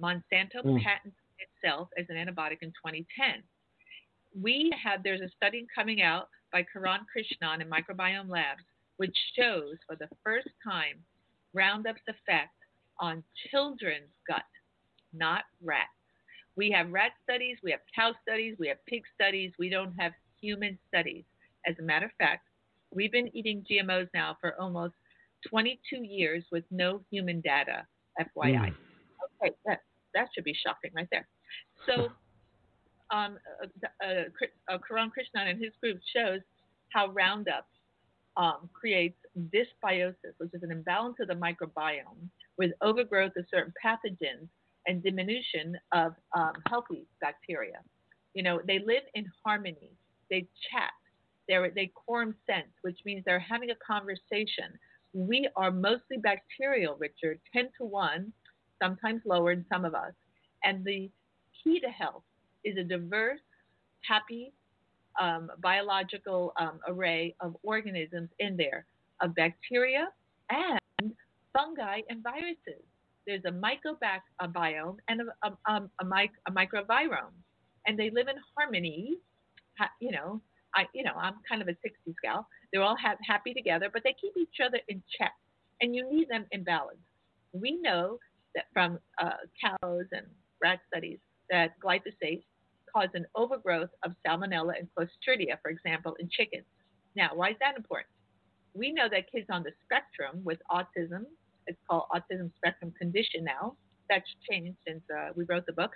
[0.00, 0.82] Monsanto mm.
[0.82, 3.42] patented itself as an antibiotic in 2010.
[4.40, 8.62] We have there's a study coming out by Kiran Krishnan in Microbiome Labs,
[8.96, 10.96] which shows for the first time
[11.54, 12.54] Roundup's effect
[12.98, 14.42] on children's gut,
[15.14, 15.88] not rats.
[16.56, 20.12] We have rat studies, we have cow studies, we have pig studies, we don't have
[20.40, 21.24] human studies.
[21.66, 22.46] As a matter of fact,
[22.92, 24.94] we've been eating GMOs now for almost
[25.48, 27.86] 22 years with no human data,
[28.20, 28.70] FYI.
[28.70, 28.74] Mm.
[29.42, 29.80] Okay, that,
[30.14, 31.26] that should be shocking right there.
[31.86, 32.04] So,
[33.14, 36.40] um, uh, uh, uh, Kiran Krishnan and his group shows
[36.92, 37.66] how Roundup
[38.36, 39.18] um, creates
[39.52, 44.48] dysbiosis, which is an imbalance of the microbiome with overgrowth of certain pathogens
[44.86, 47.80] and diminution of um, healthy bacteria.
[48.34, 49.90] You know, they live in harmony.
[50.30, 50.92] They chat.
[51.48, 54.78] They're, they quorum sense, which means they're having a conversation.
[55.12, 58.32] We are mostly bacterial, Richard, 10 to 1,
[58.82, 60.12] sometimes lower in some of us.
[60.64, 61.10] And the
[61.62, 62.22] key to health
[62.64, 63.40] is a diverse,
[64.00, 64.52] happy,
[65.20, 68.86] um, biological um, array of organisms in there,
[69.20, 70.08] of bacteria
[70.50, 71.12] and
[71.52, 72.82] fungi and viruses
[73.26, 76.52] there's a microbiome and a, a, a, a, mic, a
[77.86, 79.16] and they live in harmony.
[80.00, 80.40] You know,
[80.74, 82.46] I you know I'm kind of a 60s gal.
[82.72, 85.32] They're all ha- happy together, but they keep each other in check,
[85.80, 86.98] and you need them in balance.
[87.52, 88.18] We know
[88.54, 90.26] that from uh, cows and
[90.62, 91.18] rat studies
[91.50, 92.42] that glyphosate
[92.94, 96.64] cause an overgrowth of salmonella and clostridia, for example, in chickens.
[97.16, 98.10] Now, why is that important?
[98.74, 101.24] We know that kids on the spectrum with autism,
[101.66, 103.76] it's called autism spectrum condition now.
[104.08, 105.92] That's changed since uh, we wrote the book.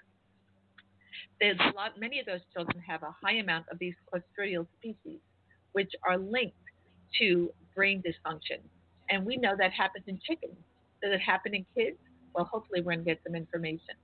[1.41, 1.99] There's a lot.
[1.99, 5.21] Many of those children have a high amount of these clostridial species,
[5.73, 6.57] which are linked
[7.19, 8.61] to brain dysfunction,
[9.11, 10.57] and we know that happens in chickens.
[11.03, 11.97] Does it happen in kids?
[12.35, 13.95] Well, hopefully we're going to get some information.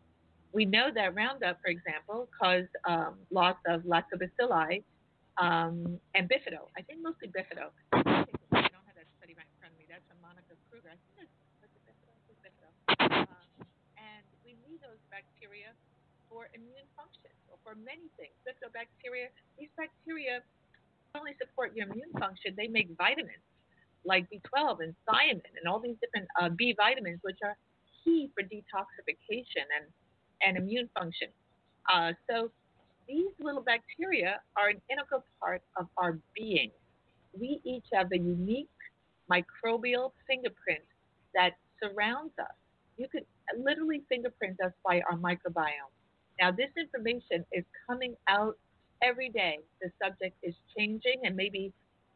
[0.52, 4.82] We know that Roundup, for example, caused um, loss of lactobacilli
[5.38, 6.70] um, and bifido.
[6.78, 7.74] I think mostly bifido.
[7.90, 7.98] I
[8.70, 9.90] don't have that study right in front of me.
[9.90, 10.94] That's from Monica Kruger.
[10.94, 11.26] I think
[13.10, 13.66] um,
[13.98, 15.74] and we need those bacteria
[16.30, 18.30] for immune function or for many things.
[18.46, 20.38] Bifidobacteria, these bacteria
[21.10, 23.42] not only support your immune function, they make vitamins
[24.06, 27.56] like B12 and thiamine and all these different uh, B vitamins, which are
[28.04, 29.86] key for detoxification and,
[30.46, 31.28] and immune function.
[31.90, 32.50] Uh, so
[33.08, 36.70] these little bacteria are an integral part of our being.
[37.38, 38.68] We each have a unique
[39.30, 40.84] microbial fingerprint
[41.34, 42.54] that surrounds us.
[42.96, 43.24] You could
[43.58, 45.92] literally fingerprint us by our microbiome.
[46.40, 48.56] Now, this information is coming out
[49.02, 49.58] every day.
[49.80, 51.72] The subject is changing, and maybe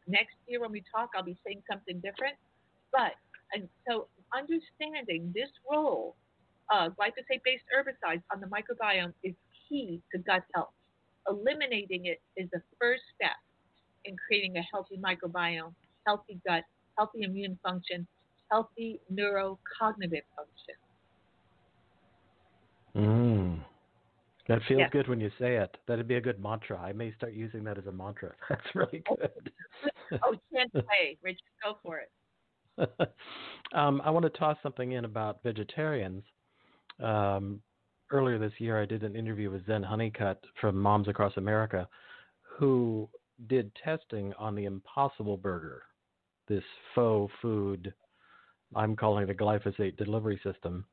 [0.07, 2.37] next year when we talk, I'll be saying something different.
[2.93, 3.12] But,
[3.53, 6.17] and so understanding this role
[6.71, 9.35] of glyphosate based herbicides on the microbiome is
[9.69, 10.73] key to gut health.
[11.29, 13.37] Eliminating it is the first step
[14.05, 15.75] in creating a healthy microbiome,
[16.07, 16.64] healthy gut,
[16.97, 18.07] healthy immune function,
[18.51, 20.77] healthy neurocognitive function.
[22.97, 23.61] Mm.
[24.49, 24.89] That feels yeah.
[24.91, 25.77] good when you say it.
[25.87, 26.79] That'd be a good mantra.
[26.79, 28.33] I may start using that as a mantra.
[28.49, 29.53] That's really good.
[30.25, 31.41] oh, chant away, Rich.
[31.62, 32.11] Go for it.
[33.75, 36.22] um, I want to toss something in about vegetarians.
[37.03, 37.61] Um,
[38.11, 41.87] earlier this year, I did an interview with Zen Honeycutt from Moms Across America,
[42.43, 43.09] who
[43.49, 45.83] did testing on the Impossible Burger,
[46.49, 46.64] this
[46.95, 47.93] faux food
[48.75, 50.85] I'm calling it a glyphosate delivery system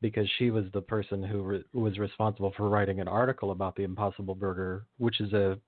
[0.00, 3.84] because she was the person who re- was responsible for writing an article about the
[3.84, 5.58] Impossible Burger, which is a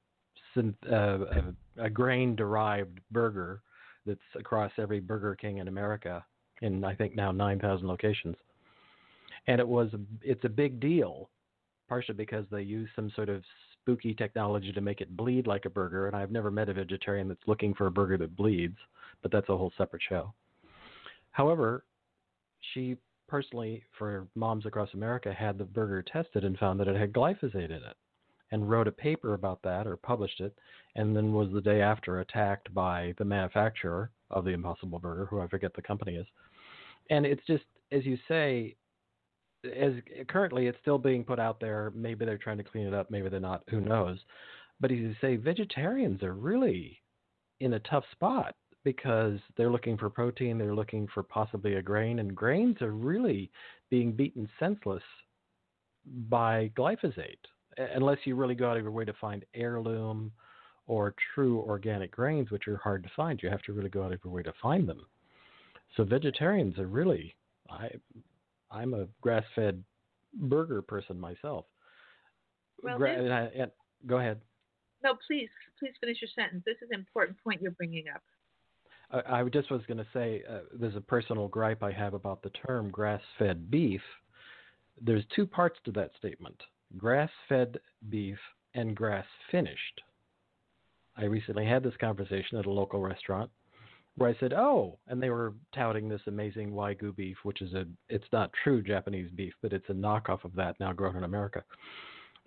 [0.57, 3.61] uh, a, a grain derived burger
[4.07, 6.25] that's across every Burger King in America
[6.63, 8.37] in I think now 9,000 locations.
[9.47, 9.91] And it was
[10.23, 11.29] it's a big deal,
[11.89, 13.43] partially because they use some sort of
[13.73, 16.07] spooky technology to make it bleed like a burger.
[16.07, 18.79] And I've never met a vegetarian that's looking for a burger that bleeds,
[19.23, 20.33] but that's a whole separate show.
[21.37, 21.85] However,
[22.73, 22.97] she
[23.29, 27.67] personally, for Moms Across America, had the burger tested and found that it had glyphosate
[27.67, 27.97] in it
[28.53, 30.57] and wrote a paper about that or published it,
[30.95, 35.41] and then was the day after attacked by the manufacturer of the Impossible Burger, who
[35.41, 36.27] I forget the company is.
[37.11, 38.75] And it's just, as you say,
[39.63, 39.93] as
[40.29, 41.93] currently it's still being put out there.
[41.95, 43.11] Maybe they're trying to clean it up.
[43.11, 43.63] Maybe they're not.
[43.69, 44.19] Who knows?
[44.81, 47.03] But as you say, vegetarians are really
[47.61, 48.55] in a tough spot
[48.87, 50.59] because they're looking for protein.
[50.59, 53.51] They're looking for possibly a grain, and grains are really
[53.91, 55.03] being beaten senseless
[56.29, 57.43] by glyphosate
[57.97, 60.31] unless you really go out of your way to find heirloom
[60.87, 63.43] or true organic grains, which are hard to find.
[63.43, 65.05] You have to really go out of your way to find them.
[65.97, 67.35] So vegetarians are really,
[67.69, 67.89] I,
[68.71, 69.83] I'm a grass-fed
[70.33, 71.65] burger person myself.
[72.85, 73.71] Well, Gra- and I, and,
[74.07, 74.41] go ahead.
[75.03, 75.49] No, please,
[75.81, 76.63] please finish your sentence.
[76.65, 78.23] This is an important point you're bringing up.
[79.11, 82.51] I, just was going to say uh, there's a personal gripe I have about the
[82.51, 84.01] term grass-fed beef.
[85.01, 86.61] There's two parts to that statement:
[86.97, 87.79] grass-fed
[88.09, 88.39] beef
[88.75, 90.01] and grass-finished.
[91.17, 93.51] I recently had this conversation at a local restaurant
[94.17, 97.87] where I said, "Oh," and they were touting this amazing wagyu beef, which is a
[98.09, 101.63] it's not true Japanese beef, but it's a knockoff of that now grown in America.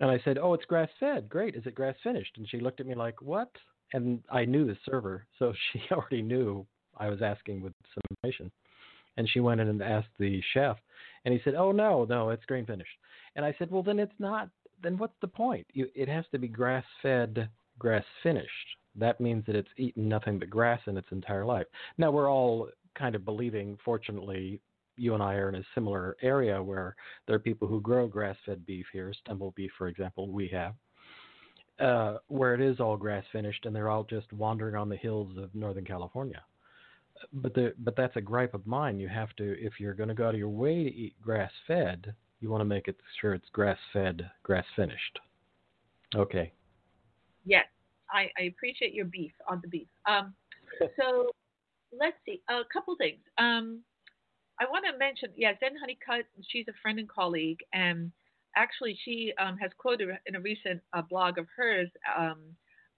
[0.00, 1.28] And I said, "Oh, it's grass fed.
[1.28, 1.54] Great.
[1.54, 3.50] Is it grass finished?" And she looked at me like, "What?"
[3.92, 6.66] And I knew the server, so she already knew
[6.96, 8.50] I was asking with some information.
[9.16, 10.76] And she went in and asked the chef,
[11.24, 12.96] and he said, "Oh no, no, it's grain finished."
[13.36, 14.48] And I said, "Well, then it's not.
[14.82, 15.66] Then what's the point?
[15.74, 20.38] You, it has to be grass fed, grass finished." that means that it's eaten nothing
[20.38, 21.66] but grass in its entire life.
[21.98, 24.60] Now, we're all kind of believing, fortunately,
[24.96, 28.36] you and I are in a similar area where there are people who grow grass
[28.44, 30.74] fed beef here, Stemple beef, for example, we have,
[31.80, 35.36] uh, where it is all grass finished and they're all just wandering on the hills
[35.38, 36.42] of Northern California.
[37.32, 38.98] But the, but that's a gripe of mine.
[38.98, 41.52] You have to, if you're going to go out of your way to eat grass
[41.66, 45.18] fed, you want to make it sure it's grass fed, grass finished.
[46.14, 46.52] Okay.
[47.44, 47.66] Yes,
[48.10, 49.88] I, I appreciate your beef on the beef.
[50.06, 50.34] Um,
[50.98, 51.30] so
[51.98, 53.20] let's see a couple things.
[53.38, 53.80] Um,
[54.58, 56.26] I want to mention, yeah, Zen Honeycutt.
[56.48, 58.12] She's a friend and colleague, and
[58.56, 62.38] actually, she um, has quoted in a recent uh, blog of hers um,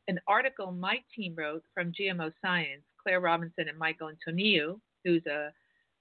[0.08, 2.82] an article my team wrote from GMO Science.
[3.02, 5.52] Claire Robinson and Michael Antoniou, who's a,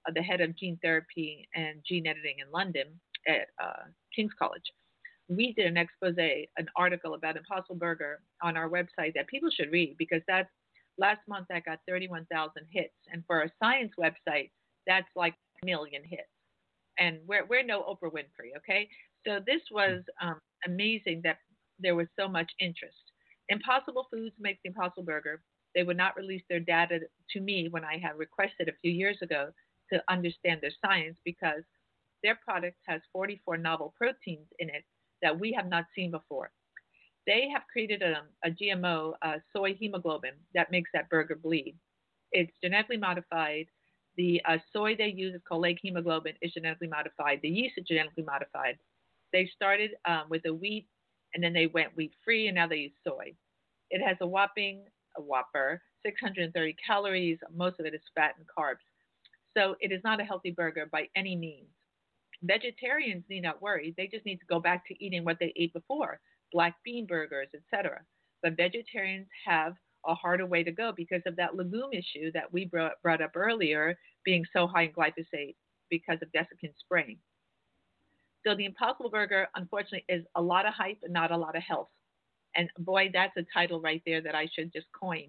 [0.08, 2.88] a, the head of gene therapy and gene editing in London
[3.28, 3.86] at uh,
[4.16, 4.64] King's College
[5.32, 9.72] we did an expose, an article about Impossible Burger on our website that people should
[9.72, 10.50] read because that's
[10.98, 14.52] last month that got 31,000 hits, and for a science website,
[14.86, 15.34] that's like
[15.64, 16.24] a million hits.
[17.00, 18.90] And we're we're no Oprah Winfrey, okay?
[19.26, 21.38] So this was um, amazing that
[21.80, 22.98] there was so much interest.
[23.50, 25.42] Impossible Foods makes the Impossible Burger.
[25.76, 27.00] They would not release their data
[27.32, 29.52] to me when I had requested a few years ago
[29.92, 31.64] to understand their science because
[32.24, 34.84] their product has 44 novel proteins in it
[35.22, 36.52] that we have not seen before.
[37.28, 41.78] They have created a, a GMO uh, soy hemoglobin that makes that burger bleed.
[42.32, 43.68] It's genetically modified.
[44.18, 47.40] The uh, soy they use is called hemoglobin is genetically modified.
[47.42, 48.78] The yeast is genetically modified.
[49.34, 50.88] They started um, with a wheat
[51.34, 53.34] and then they went wheat free and now they use soy.
[53.90, 54.86] It has a whopping,
[55.18, 57.38] a whopper, 630 calories.
[57.56, 58.84] Most of it is fat and carbs.
[59.56, 61.68] So it is not a healthy burger by any means.
[62.44, 63.94] Vegetarians need not worry.
[63.98, 66.20] They just need to go back to eating what they ate before,
[66.52, 68.02] black bean burgers, etc.
[68.42, 69.76] But vegetarians have
[70.08, 73.32] a harder way to go because of that legume issue that we brought, brought up
[73.36, 75.56] earlier being so high in glyphosate
[75.90, 77.20] because of desiccant spraying.
[78.46, 81.64] So the Impossible Burger, unfortunately, is a lot of hype and not a lot of
[81.64, 81.90] health.
[82.56, 85.28] And boy, that's a title right there that I should just coin.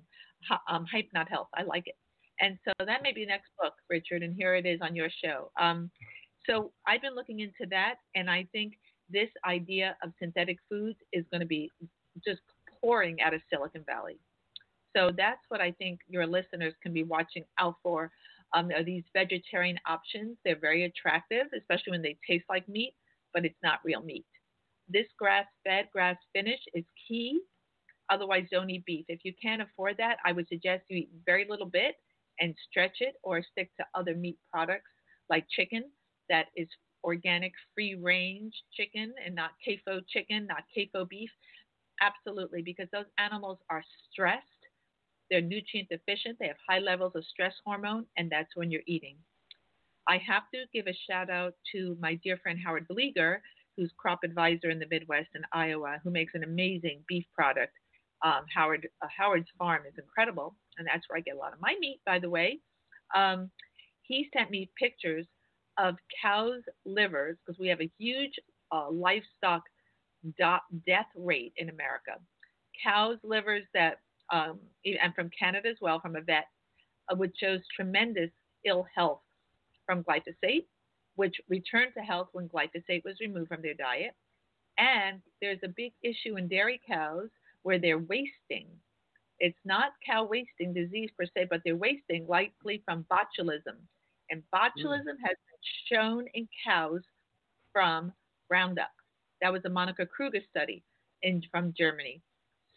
[0.69, 1.49] Um, hype, not health.
[1.55, 1.95] I like it.
[2.41, 5.09] And so that may be the next book, Richard, and here it is on your
[5.23, 5.51] show.
[5.61, 5.91] Um,
[6.49, 8.73] so I've been looking into that, and I think
[9.09, 11.71] this idea of synthetic foods is going to be
[12.27, 12.41] just
[12.81, 14.19] pouring out of Silicon Valley.
[14.97, 18.11] So that's what I think your listeners can be watching out for.
[18.55, 20.37] Um, are these vegetarian options?
[20.45, 22.95] They're very attractive, especially when they taste like meat,
[23.35, 24.27] but it's not real meat.
[24.89, 27.41] This grass fed, grass finished is key.
[28.11, 29.05] Otherwise, don't eat beef.
[29.09, 31.97] If you can't afford that, I would suggest you eat very little bit
[32.41, 34.91] and stretch it or stick to other meat products
[35.31, 35.85] like chicken
[36.29, 36.69] that is
[37.05, 41.31] organic, free range chicken and not CAFO chicken, not CAFO beef?
[42.01, 44.47] Absolutely, because those animals are stressed,
[45.31, 49.17] they're nutrient deficient, they have high levels of stress hormone, and that's when you're eating.
[50.09, 53.39] I have to give a shout out to my dear friend Howard Vlieger,
[53.77, 57.73] who's crop advisor in the Midwest in Iowa, who makes an amazing beef product.
[58.25, 61.61] Um, Howard uh, Howard's farm is incredible, and that's where I get a lot of
[61.61, 62.61] my meat, by the way.
[63.15, 63.51] Um,
[64.03, 65.27] he sent me pictures
[65.79, 68.33] of cows' livers, because we have a huge
[68.73, 69.63] uh, livestock
[70.39, 72.13] death rate in America.
[72.85, 73.99] Cows' livers that,
[74.33, 76.47] um, and from Canada as well, from a vet,
[77.11, 78.31] uh, which shows tremendous
[78.65, 79.21] ill health
[79.87, 80.67] from glyphosate.
[81.17, 84.15] which returned to health when glyphosate was removed from their diet.
[84.79, 87.29] And there's a big issue in dairy cows
[87.63, 88.69] where they're wasting.
[89.39, 93.77] It's not cow wasting disease per se, but they're wasting likely from botulism.
[94.31, 95.25] And botulism mm.
[95.25, 97.03] has been shown in cows
[97.73, 98.13] from
[98.51, 98.91] Roundup.
[99.43, 100.83] That was a Monica Kruger study
[101.23, 102.23] in, from Germany.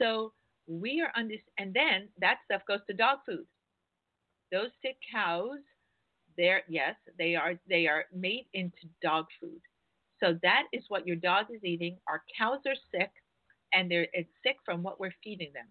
[0.02, 0.34] So
[0.68, 3.46] we are under, and then that stuff goes to dog food.
[4.52, 5.60] Those sick cows,
[6.38, 9.62] they're yes, they are they are made into dog food.
[10.24, 11.98] So that is what your dog is eating.
[12.08, 13.12] Our cows are sick,
[13.74, 15.68] and they're it's sick from what we're feeding them.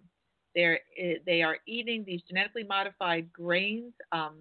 [0.54, 4.36] They're eh, they are eating these genetically modified grains, um,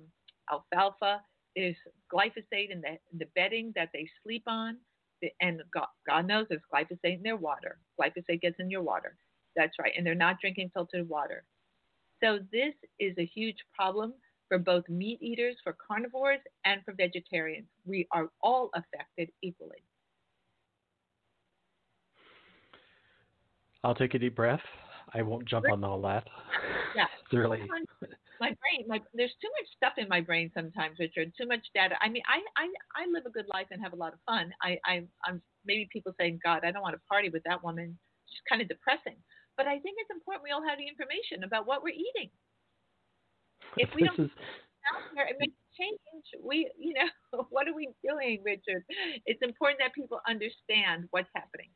[0.51, 1.21] alfalfa.
[1.55, 1.76] There's
[2.13, 4.78] glyphosate in the the bedding that they sleep on,
[5.41, 7.78] and God, God knows there's glyphosate in their water.
[7.99, 9.15] Glyphosate gets in your water.
[9.55, 11.43] That's right, and they're not drinking filtered water.
[12.24, 14.13] So this is a huge problem
[14.50, 17.68] for both meat eaters, for carnivores, and for vegetarians.
[17.86, 19.84] We are all affected equally.
[23.84, 24.62] I'll take a deep breath.
[25.14, 26.28] I won't jump on all that.
[26.96, 27.66] Yeah, it's really.
[28.39, 31.34] My brain, my, there's too much stuff in my brain sometimes, Richard.
[31.34, 31.96] Too much data.
[32.02, 34.54] I mean, I, I, I live a good life and have a lot of fun.
[34.62, 37.98] I, I, I'm maybe people saying, God, I don't want to party with that woman.
[38.30, 39.18] She's kind of depressing.
[39.58, 42.30] But I think it's important we all have the information about what we're eating.
[43.78, 44.32] If we don't is...
[45.15, 45.99] there, makes change.
[46.43, 48.84] We, you know, what are we doing, Richard?
[49.26, 51.69] It's important that people understand what's happening.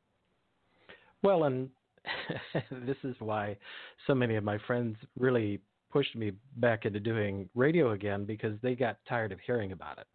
[1.23, 1.69] Well, and
[2.85, 3.57] this is why
[4.05, 5.59] so many of my friends really
[5.91, 10.07] pushed me back into doing radio again because they got tired of hearing about it.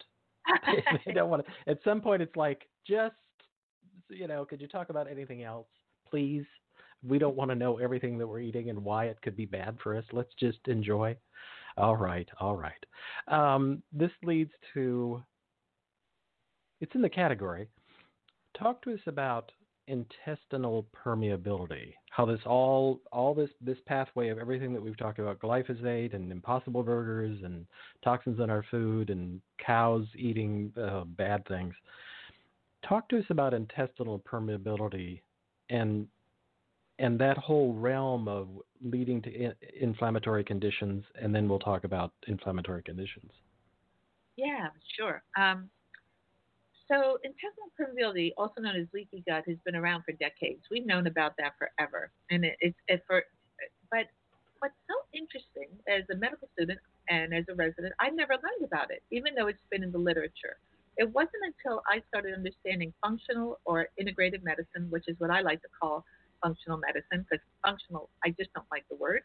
[1.06, 1.70] they don't want to.
[1.70, 3.14] At some point, it's like just
[4.12, 5.66] you know, could you talk about anything else,
[6.08, 6.44] please?
[7.06, 9.78] We don't want to know everything that we're eating and why it could be bad
[9.82, 10.04] for us.
[10.12, 11.16] Let's just enjoy.
[11.76, 12.84] All right, all right.
[13.28, 15.22] Um, this leads to.
[16.80, 17.68] It's in the category.
[18.58, 19.52] Talk to us about
[19.88, 21.94] intestinal permeability.
[22.10, 26.30] How this all all this this pathway of everything that we've talked about glyphosate and
[26.30, 27.66] impossible burgers and
[28.04, 31.74] toxins in our food and cows eating uh, bad things.
[32.88, 35.20] Talk to us about intestinal permeability
[35.70, 36.06] and
[37.02, 38.48] and that whole realm of
[38.80, 43.30] leading to in, inflammatory conditions and then we'll talk about inflammatory conditions.
[44.36, 45.22] Yeah, sure.
[45.36, 45.68] Um,
[46.90, 50.62] so intestinal permeability, also known as leaky gut, has been around for decades.
[50.70, 53.22] We've known about that forever, and it, it's it for.
[53.90, 54.06] But
[54.60, 56.78] what's so interesting as a medical student
[57.08, 59.98] and as a resident, I never learned about it, even though it's been in the
[59.98, 60.56] literature.
[60.98, 65.62] It wasn't until I started understanding functional or integrative medicine, which is what I like
[65.62, 66.04] to call
[66.42, 69.22] functional medicine, because functional, I just don't like the word.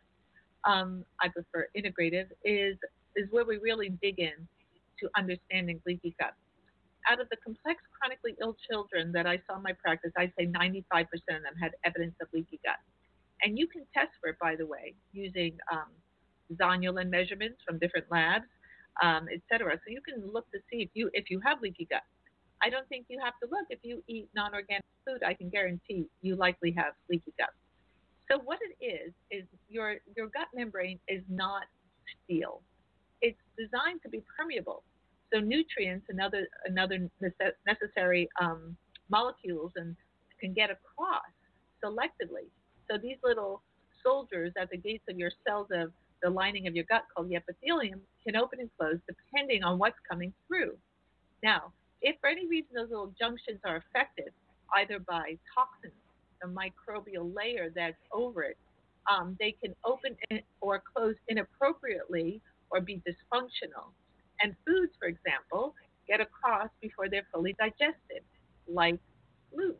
[0.65, 2.27] Um, I prefer integrative.
[2.43, 2.77] Is
[3.15, 4.47] is where we really dig in
[4.99, 6.33] to understanding leaky gut
[7.09, 10.47] out of the complex chronically ill children that I saw in my practice, I'd say
[10.47, 12.77] 95% of them had evidence of leaky gut.
[13.41, 15.91] And you can test for it, by the way, using um,
[16.59, 18.45] zonulin measurements from different labs,
[19.03, 19.75] um, et cetera.
[19.75, 22.01] So you can look to see if you if you have leaky gut.
[22.61, 23.67] I don't think you have to look.
[23.69, 27.49] If you eat non-organic food, I can guarantee you likely have leaky gut.
[28.29, 31.63] So what it is is your your gut membrane is not
[32.23, 32.61] steel.
[33.21, 34.83] It's designed to be permeable.
[35.33, 37.09] So nutrients and other another
[37.65, 38.75] necessary um,
[39.09, 39.95] molecules and
[40.39, 41.31] can get across
[41.83, 42.49] selectively.
[42.89, 43.61] So these little
[44.03, 45.91] soldiers at the gates of your cells of
[46.23, 49.97] the lining of your gut called the epithelium can open and close depending on what's
[50.09, 50.77] coming through.
[51.43, 54.31] Now, if for any reason those little junctions are affected,
[54.75, 55.93] either by toxins,
[56.41, 58.57] the microbial layer that's over it,
[59.09, 60.15] um, they can open
[60.61, 63.91] or close inappropriately or be dysfunctional.
[64.41, 65.73] And foods, for example,
[66.07, 68.23] get across before they're fully digested,
[68.67, 68.99] like
[69.53, 69.77] gluten.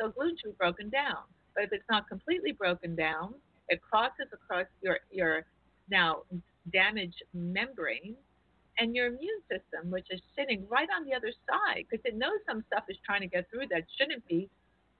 [0.00, 1.22] So gluten should be broken down.
[1.54, 3.34] But if it's not completely broken down,
[3.68, 5.44] it crosses across your, your
[5.90, 6.22] now
[6.72, 8.16] damaged membrane
[8.78, 12.38] and your immune system, which is sitting right on the other side, because it knows
[12.48, 14.48] some stuff is trying to get through that shouldn't be,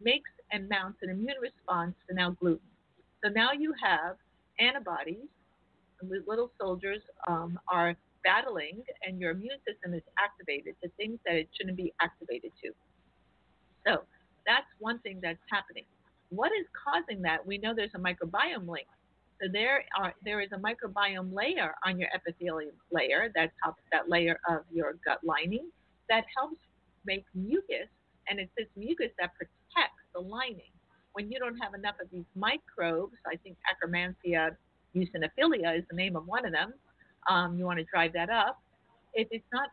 [0.01, 2.67] makes and mounts an immune response to now gluten.
[3.25, 4.17] So now you have
[4.61, 5.29] antibodies,
[6.27, 11.49] little soldiers um, are battling and your immune system is activated to things that it
[11.57, 12.71] shouldn't be activated to.
[13.87, 14.05] So
[14.47, 15.85] that's one thing that's happening.
[16.31, 17.47] What is causing that?
[17.47, 18.87] We know there's a microbiome link.
[19.41, 24.09] So there are there is a microbiome layer on your epithelium layer, that top that
[24.09, 25.71] layer of your gut lining,
[26.09, 26.61] that helps
[27.05, 27.89] make mucus,
[28.29, 30.73] and it's this mucus that protects the lining.
[31.13, 34.57] When you don't have enough of these microbes, I think Akkermansia
[34.97, 36.75] muciniphila is the name of one of them,
[37.29, 38.61] um, you want to drive that up.
[39.15, 39.69] If it's not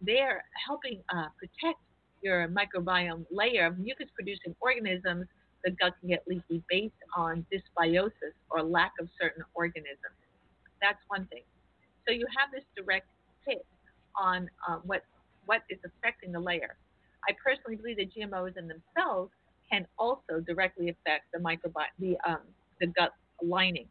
[0.00, 1.80] they're helping uh, protect
[2.22, 5.26] your microbiome layer of mucus producing organisms.
[5.64, 10.18] The gut can get leaky based on dysbiosis or lack of certain organisms.
[10.80, 11.42] That's one thing.
[12.06, 13.06] So you have this direct
[13.46, 13.64] hit
[14.18, 15.04] on um, what
[15.46, 16.76] what is affecting the layer.
[17.28, 19.30] I personally believe that GMOs in themselves
[19.70, 22.40] can also directly affect the microbiome, the um,
[22.80, 23.86] the gut lining.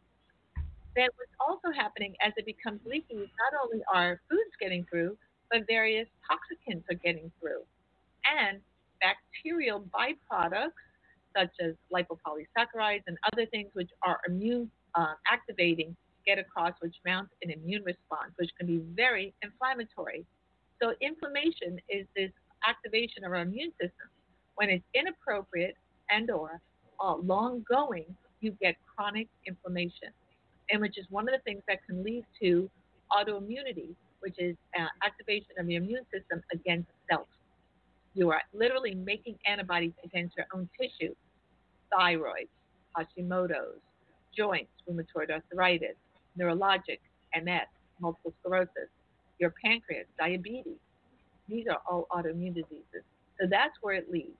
[0.94, 5.16] Then what's also happening as it becomes leaky, not only are foods getting through,
[5.50, 7.62] but various toxicants are getting through,
[8.38, 8.60] and
[9.00, 10.76] bacterial byproducts
[11.36, 17.32] such as lipopolysaccharides and other things which are immune uh, activating get across, which mounts
[17.42, 20.24] an immune response, which can be very inflammatory.
[20.80, 22.30] So inflammation is this
[22.68, 24.08] activation of our immune system.
[24.54, 25.76] When it's inappropriate
[26.10, 26.60] and or
[27.00, 30.10] uh, long going, you get chronic inflammation,
[30.70, 32.70] and which is one of the things that can lead to
[33.10, 37.26] autoimmunity, which is uh, activation of the immune system against self.
[38.14, 41.14] You are literally making antibodies against your own tissue,
[41.90, 42.48] thyroid,
[42.96, 43.80] Hashimoto's,
[44.36, 45.96] joints, rheumatoid arthritis,
[46.38, 46.98] neurologic,
[47.34, 47.68] MS,
[48.00, 48.90] multiple sclerosis,
[49.38, 50.78] your pancreas, diabetes.
[51.48, 53.04] These are all autoimmune diseases.
[53.40, 54.36] So that's where it leads.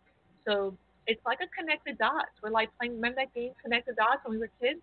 [0.47, 2.31] So it's like a connected dots.
[2.43, 4.81] We're like playing, remember that game, Connected Dots, when we were kids?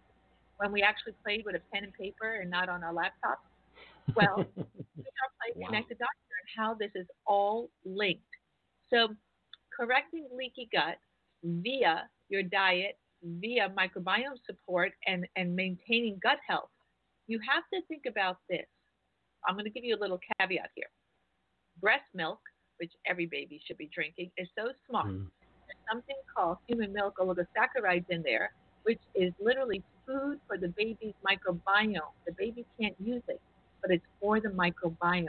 [0.58, 3.46] When we actually played with a pen and paper and not on our laptops?
[4.16, 5.68] Well, we are playing wow.
[5.68, 8.24] Connected Dots and how this is all linked.
[8.92, 9.10] So
[9.76, 10.98] correcting leaky gut
[11.44, 16.70] via your diet, via microbiome support, and, and maintaining gut health,
[17.28, 18.66] you have to think about this.
[19.48, 20.90] I'm going to give you a little caveat here.
[21.80, 22.40] Breast milk,
[22.78, 25.08] which every baby should be drinking, is so smart.
[25.08, 25.28] Mm.
[25.68, 28.52] There's something called human milk oligosaccharides in there,
[28.84, 32.00] which is literally food for the baby's microbiome.
[32.26, 33.40] The baby can't use it,
[33.82, 35.28] but it's for the microbiome.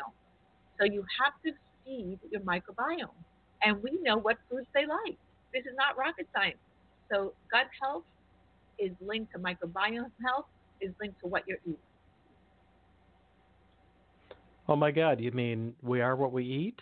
[0.79, 1.53] So you have to
[1.85, 3.15] feed your microbiome.
[3.63, 5.17] And we know what foods they like.
[5.53, 6.59] This is not rocket science.
[7.13, 8.05] So gut health
[8.79, 10.47] is linked to microbiome health,
[10.81, 11.77] is linked to what you're eating.
[14.69, 15.21] Oh my God!
[15.21, 16.81] You mean we are what we eat?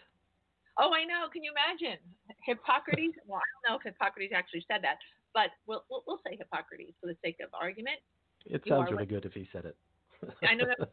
[0.79, 1.29] Oh, I know.
[1.33, 1.99] Can you imagine
[2.45, 3.17] Hippocrates?
[3.27, 4.99] well, I don't know if Hippocrates actually said that,
[5.33, 7.99] but we'll we'll, we'll say Hippocrates for the sake of argument.
[8.45, 9.77] It sounds really good if he said it.
[10.47, 10.79] I know that.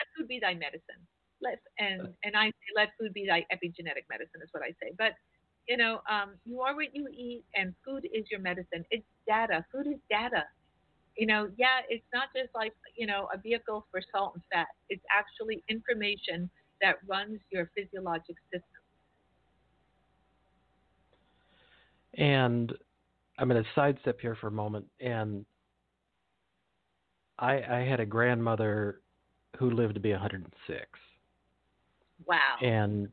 [0.00, 1.04] Let food be thy medicine.
[1.42, 4.92] Let and and I say let food be thy epigenetic medicine is what I say.
[4.98, 5.12] But
[5.68, 8.84] you know, um, you are what you eat, and food is your medicine.
[8.90, 9.64] It's data.
[9.72, 10.44] Food is data
[11.16, 14.68] you know, yeah, it's not just like, you know, a vehicle for salt and fat.
[14.88, 16.48] It's actually information
[16.80, 18.62] that runs your physiologic system.
[22.14, 22.72] And
[23.38, 24.86] I'm going to sidestep here for a moment.
[24.98, 25.44] And
[27.38, 29.00] I, I had a grandmother
[29.58, 30.80] who lived to be 106.
[32.26, 32.56] Wow.
[32.62, 33.08] And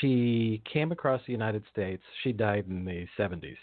[0.00, 2.02] she came across the United States.
[2.22, 3.56] She died in the 70s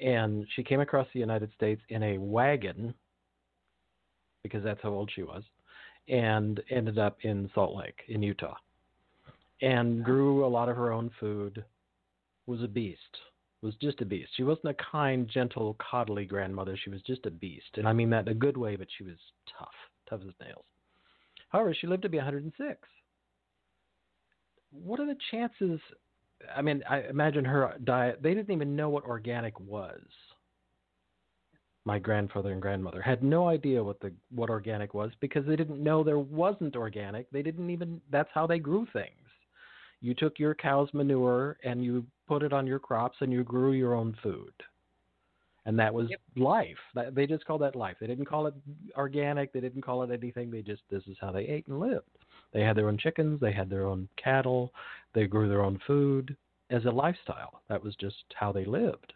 [0.00, 2.94] and she came across the United States in a wagon
[4.42, 5.42] because that's how old she was,
[6.08, 8.56] and ended up in Salt Lake in Utah,
[9.60, 11.64] and grew a lot of her own food.
[12.46, 12.98] Was a beast.
[13.62, 14.30] Was just a beast.
[14.34, 16.76] She wasn't a kind, gentle, coddly grandmother.
[16.82, 18.76] She was just a beast, and I mean that in a good way.
[18.76, 19.16] But she was
[19.58, 19.68] tough,
[20.08, 20.64] tough as nails.
[21.50, 22.88] However, she lived to be 106.
[24.70, 25.80] What are the chances
[26.54, 28.22] I mean, I imagine her diet.
[28.22, 30.00] They didn't even know what organic was.
[31.84, 35.82] My grandfather and grandmother had no idea what the what organic was because they didn't
[35.82, 37.30] know there wasn't organic.
[37.30, 38.00] They didn't even.
[38.10, 39.14] That's how they grew things.
[40.02, 43.72] You took your cow's manure and you put it on your crops and you grew
[43.72, 44.52] your own food.
[45.66, 46.20] And that was yep.
[46.36, 46.78] life.
[47.12, 47.96] They just called that life.
[48.00, 48.54] They didn't call it
[48.96, 49.52] organic.
[49.52, 50.50] They didn't call it anything.
[50.50, 52.19] They just this is how they ate and lived.
[52.52, 54.72] They had their own chickens, they had their own cattle,
[55.14, 56.36] they grew their own food
[56.70, 57.62] as a lifestyle.
[57.68, 59.12] That was just how they lived.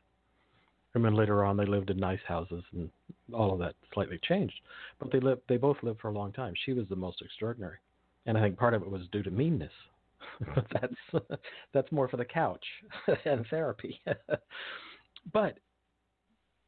[0.95, 2.89] And then later on, they lived in nice houses, and
[3.33, 4.55] all of that slightly changed.
[5.01, 5.43] But they lived.
[5.49, 6.55] They both lived for a long time.
[6.65, 7.79] She was the most extraordinary,
[8.27, 9.73] and I think part of it was due to meanness.
[10.55, 11.25] but that's
[11.73, 12.65] that's more for the couch
[13.25, 14.01] and therapy.
[15.33, 15.59] but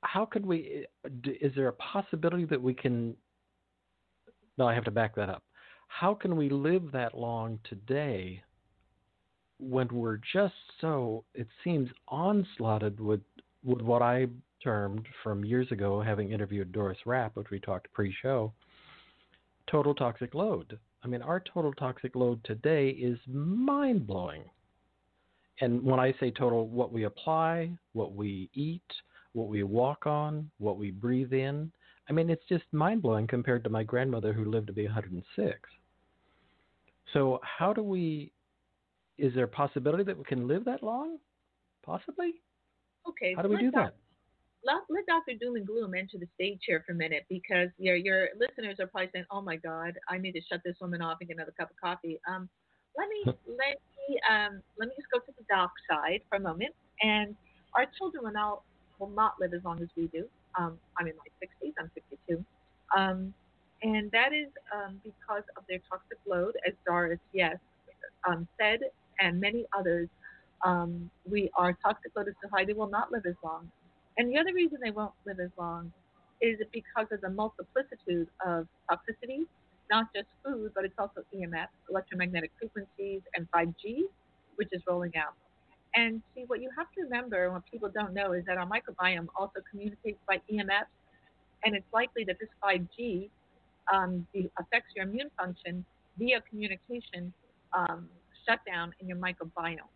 [0.00, 0.86] how could we?
[1.24, 3.14] Is there a possibility that we can?
[4.58, 5.44] No, I have to back that up
[5.88, 8.42] how can we live that long today
[9.58, 13.20] when we're just so it seems onslaughted with
[13.64, 14.26] with what I
[14.62, 18.52] termed from years ago, having interviewed Doris Rapp, which we talked pre-show,
[19.70, 20.78] total toxic load.
[21.02, 24.42] I mean, our total toxic load today is mind blowing.
[25.60, 28.82] And when I say total, what we apply, what we eat,
[29.32, 31.70] what we walk on, what we breathe in,
[32.08, 35.58] I mean, it's just mind blowing compared to my grandmother who lived to be 106.
[37.12, 38.32] So, how do we
[39.18, 41.18] is there a possibility that we can live that long?
[41.84, 42.34] Possibly.
[43.08, 43.34] Okay.
[43.34, 43.94] How do we do that?
[44.64, 45.38] Let, let Dr.
[45.40, 48.88] Doom and Gloom enter the stage here for a minute because your your listeners are
[48.88, 51.54] probably saying, "Oh my God, I need to shut this woman off and get another
[51.58, 52.48] cup of coffee." Um,
[52.98, 56.40] let me let me um, let me just go to the dark side for a
[56.40, 56.74] moment.
[57.00, 57.36] And
[57.74, 58.62] our children will not
[58.98, 60.26] will not live as long as we do.
[60.58, 61.72] Um, I'm in my 60s.
[61.78, 62.44] I'm 62.
[62.96, 63.34] Um,
[63.82, 67.56] and that is um, because of their toxic load, as Doris Yes
[68.26, 68.80] um, said,
[69.20, 70.08] and many others.
[70.64, 73.70] Um, we are toxic load high they will not live as long.
[74.18, 75.92] And the other reason they won't live as long
[76.40, 79.46] is because of the multiplicitude of toxicity,
[79.90, 84.04] not just food, but it's also EMF, electromagnetic frequencies, and 5G,
[84.56, 85.34] which is rolling out.
[85.94, 89.28] And see, what you have to remember, what people don't know, is that our microbiome
[89.38, 90.92] also communicates by EMFs,
[91.64, 93.30] and it's likely that this 5G
[93.92, 94.26] um,
[94.58, 95.84] affects your immune function
[96.18, 97.32] via communication
[97.72, 98.08] um,
[98.46, 99.88] shutdown in your microbiome.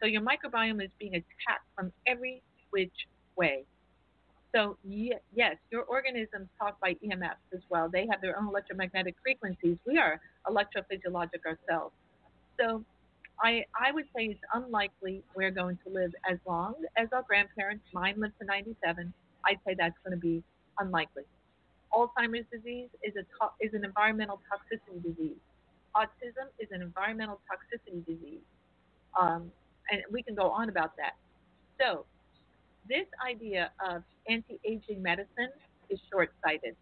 [0.00, 2.92] So your microbiome is being attacked from every which
[3.36, 3.64] way.
[4.54, 7.88] So yes, your organisms talk by EMFs as well.
[7.92, 9.76] They have their own electromagnetic frequencies.
[9.84, 11.94] We are electrophysiologic ourselves.
[12.60, 12.84] So
[13.42, 17.84] I, I would say it's unlikely we're going to live as long as our grandparents.
[17.92, 19.12] Mine lived to 97.
[19.46, 20.42] I'd say that's going to be
[20.78, 21.24] unlikely.
[21.92, 25.36] Alzheimer's disease is, a to- is an environmental toxicity disease.
[25.96, 28.40] Autism is an environmental toxicity disease.
[29.20, 29.50] Um,
[29.90, 31.14] and we can go on about that.
[31.80, 32.04] So,
[32.88, 35.50] this idea of anti aging medicine
[35.88, 36.76] is short sighted.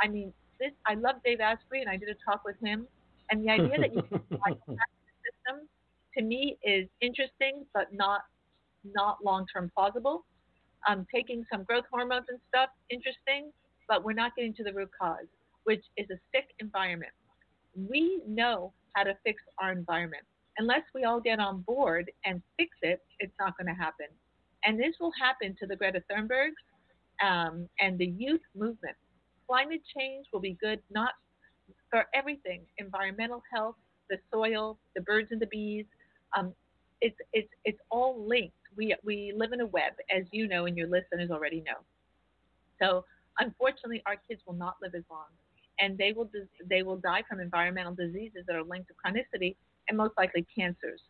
[0.00, 2.86] I mean, this I love Dave Asprey, and I did a talk with him.
[3.30, 4.20] And the idea that you can
[6.18, 8.22] to me is interesting, but not
[8.84, 10.24] not long term plausible.
[10.88, 13.50] Um, taking some growth hormones and stuff, interesting,
[13.88, 15.26] but we're not getting to the root cause,
[15.64, 17.12] which is a sick environment.
[17.74, 20.22] We know how to fix our environment.
[20.58, 24.06] Unless we all get on board and fix it, it's not going to happen.
[24.64, 26.58] And this will happen to the Greta Thunbergs
[27.24, 28.96] um, and the youth movement.
[29.48, 31.10] Climate change will be good not
[31.90, 33.76] for everything environmental health,
[34.10, 35.86] the soil, the birds and the bees.
[36.36, 36.52] Um,
[37.00, 38.54] it's, it's, it's all linked.
[38.76, 41.78] We, we live in a web, as you know, and your listeners already know.
[42.80, 43.04] So,
[43.38, 45.26] unfortunately, our kids will not live as long,
[45.80, 46.28] and they will,
[46.68, 49.56] they will die from environmental diseases that are linked to chronicity
[49.88, 51.00] and most likely cancers.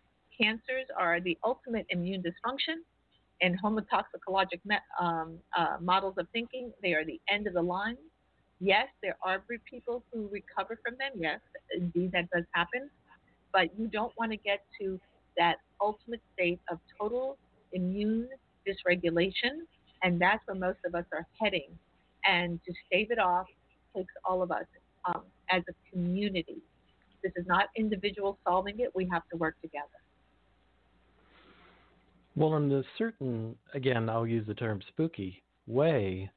[0.40, 2.76] Cancers are the ultimate immune dysfunction
[3.40, 4.60] and homotoxicologic
[5.00, 7.96] um, uh, models of thinking, they are the end of the line.
[8.60, 11.12] Yes, there are people who recover from them.
[11.14, 11.40] Yes,
[11.74, 12.90] indeed, that does happen.
[13.52, 15.00] But you don't want to get to
[15.36, 17.38] that ultimate state of total
[17.72, 18.28] immune
[18.66, 19.64] dysregulation.
[20.02, 21.70] And that's where most of us are heading.
[22.24, 23.46] And to stave it off
[23.96, 24.64] takes all of us
[25.06, 26.58] um, as a community.
[27.22, 28.90] This is not individual solving it.
[28.94, 29.86] We have to work together.
[32.36, 36.30] Well, in a certain, again, I'll use the term spooky way.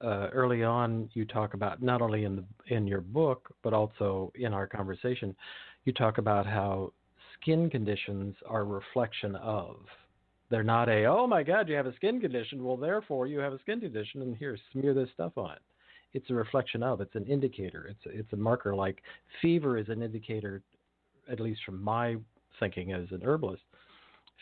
[0.00, 4.32] Uh, early on, you talk about not only in the in your book, but also
[4.36, 5.34] in our conversation,
[5.84, 6.92] you talk about how
[7.40, 9.76] skin conditions are reflection of.
[10.50, 12.64] They're not a oh my God, you have a skin condition.
[12.64, 15.62] Well, therefore you have a skin condition, and here smear this stuff on it.
[16.14, 17.00] It's a reflection of.
[17.00, 17.86] It's an indicator.
[17.90, 18.74] It's a, it's a marker.
[18.74, 19.02] Like
[19.42, 20.62] fever is an indicator,
[21.30, 22.16] at least from my
[22.60, 23.62] thinking as an herbalist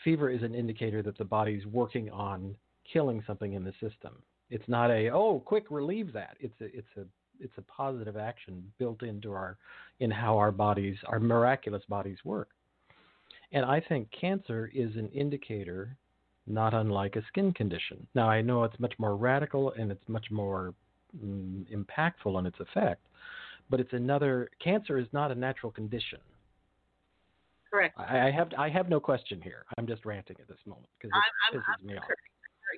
[0.03, 2.55] fever is an indicator that the body's working on
[2.91, 4.13] killing something in the system.
[4.49, 6.37] It's not a oh quick relieve that.
[6.39, 7.05] It's a it's a
[7.39, 9.57] it's a positive action built into our
[9.99, 12.49] in how our bodies our miraculous bodies work.
[13.51, 15.95] And I think cancer is an indicator
[16.47, 18.07] not unlike a skin condition.
[18.15, 20.73] Now I know it's much more radical and it's much more
[21.17, 23.05] mm, impactful in its effect,
[23.69, 26.19] but it's another cancer is not a natural condition.
[27.69, 27.97] Correct.
[27.99, 29.65] I, I have I have no question here.
[29.77, 32.09] I'm just ranting at this moment because it I'm, pisses I'm, me I'm off.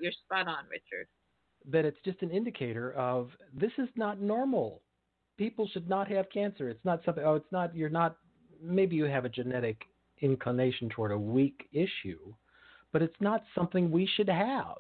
[0.02, 1.08] You're spot on, Richard.
[1.68, 4.82] That it's just an indicator of this is not normal.
[5.38, 6.70] People should not have cancer.
[6.70, 7.24] It's not something.
[7.24, 7.76] Oh, it's not.
[7.76, 8.18] You're not.
[8.62, 9.82] Maybe you have a genetic
[10.22, 12.34] inclination toward a weak issue,
[12.92, 14.78] but it's not something we should have.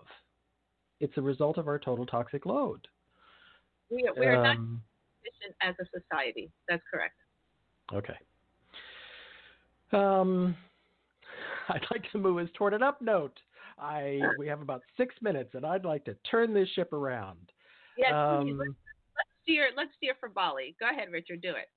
[0.99, 2.87] It's a result of our total toxic load.
[3.89, 4.81] We are, we're um,
[5.61, 6.51] not as a society.
[6.67, 7.15] That's correct.
[7.93, 8.17] Okay.
[9.91, 10.55] Um,
[11.69, 13.39] I'd like to move us toward an up note.
[13.81, 17.51] I we have about six minutes, and I'd like to turn this ship around.
[17.97, 18.57] Yes, um.
[18.57, 19.69] Let's, let's steer.
[19.75, 20.75] Let's steer for Bali.
[20.79, 21.41] Go ahead, Richard.
[21.41, 21.69] Do it.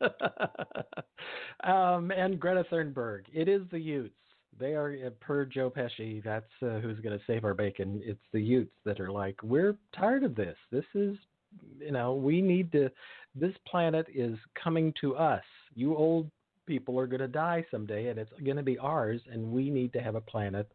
[1.64, 3.22] um, and Greta Thunberg.
[3.32, 4.14] It is the Utes.
[4.58, 6.22] They are uh, per Joe Pesci.
[6.24, 8.00] That's uh, who's going to save our bacon.
[8.04, 10.56] It's the Utes that are like, we're tired of this.
[10.70, 11.16] This is,
[11.78, 12.90] you know, we need to.
[13.34, 15.44] This planet is coming to us.
[15.74, 16.30] You old
[16.66, 19.92] people are going to die someday, and it's going to be ours, and we need
[19.92, 20.70] to have a planet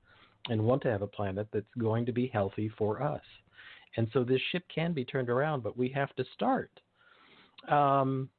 [0.50, 3.22] and want to have a planet that's going to be healthy for us.
[3.98, 6.72] And so this ship can be turned around, but we have to start.
[7.68, 8.30] Um,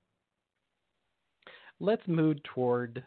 [1.78, 3.04] let's move toward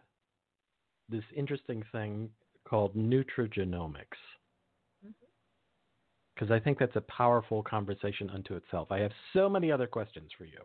[1.10, 2.30] this interesting thing
[2.68, 4.20] called nutrigenomics.
[6.36, 6.54] Because mm-hmm.
[6.54, 8.92] I think that's a powerful conversation unto itself.
[8.92, 10.60] I have so many other questions for you,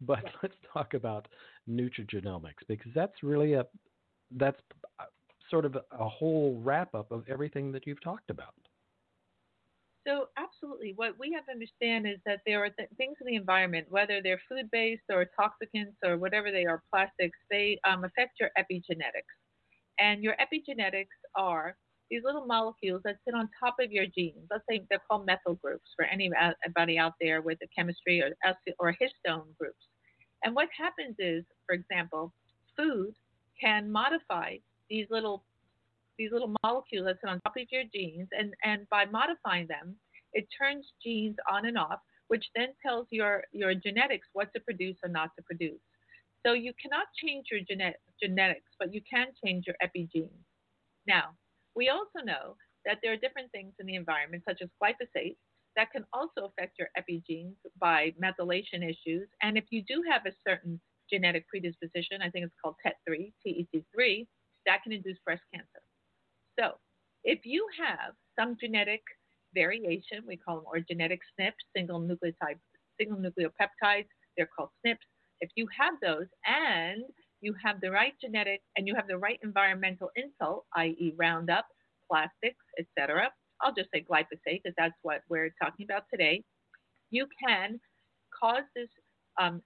[0.00, 1.28] but let's talk about
[1.68, 3.66] nutrigenomics because that's really a
[4.36, 4.58] that's
[5.52, 8.54] sort of a whole wrap up of everything that you've talked about.
[10.06, 10.94] So, absolutely.
[10.96, 14.20] What we have to understand is that there are th- things in the environment, whether
[14.20, 19.30] they're food based or toxicants or whatever they are, plastics, they um, affect your epigenetics.
[20.00, 21.76] And your epigenetics are
[22.10, 24.48] these little molecules that sit on top of your genes.
[24.50, 28.30] Let's say they're called methyl groups for anybody out there with the chemistry or,
[28.80, 29.84] or histone groups.
[30.42, 32.32] And what happens is, for example,
[32.76, 33.14] food
[33.60, 34.56] can modify
[34.92, 35.42] these little
[36.18, 39.96] these little molecules that sit on top of your genes, and, and by modifying them,
[40.34, 44.96] it turns genes on and off, which then tells your, your genetics what to produce
[45.02, 45.80] or not to produce.
[46.44, 50.44] So you cannot change your genet- genetics, but you can change your epigenes.
[51.06, 51.30] Now,
[51.74, 55.36] we also know that there are different things in the environment, such as glyphosate,
[55.76, 59.28] that can also affect your epigenes by methylation issues.
[59.40, 60.78] And if you do have a certain
[61.10, 64.26] genetic predisposition, I think it's called TET3, TET3,
[64.66, 65.82] that can induce breast cancer.
[66.58, 66.78] So,
[67.24, 69.02] if you have some genetic
[69.54, 72.58] variation, we call them or genetic SNPs, single nucleotide,
[73.00, 74.98] single nucleopeptides, they're called SNPs.
[75.40, 77.02] If you have those and
[77.40, 81.66] you have the right genetic and you have the right environmental insult, i.e., Roundup,
[82.08, 83.30] plastics, etc.
[83.60, 86.44] I'll just say glyphosate because that's what we're talking about today.
[87.10, 87.80] You can
[88.40, 88.88] cause this
[89.40, 89.62] um,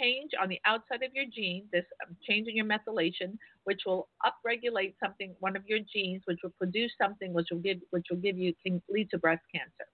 [0.00, 4.08] change on the outside of your gene, this um, change in your methylation, which will
[4.24, 8.18] upregulate something, one of your genes, which will produce something which will give, which will
[8.18, 9.86] give you, can lead to breast cancer.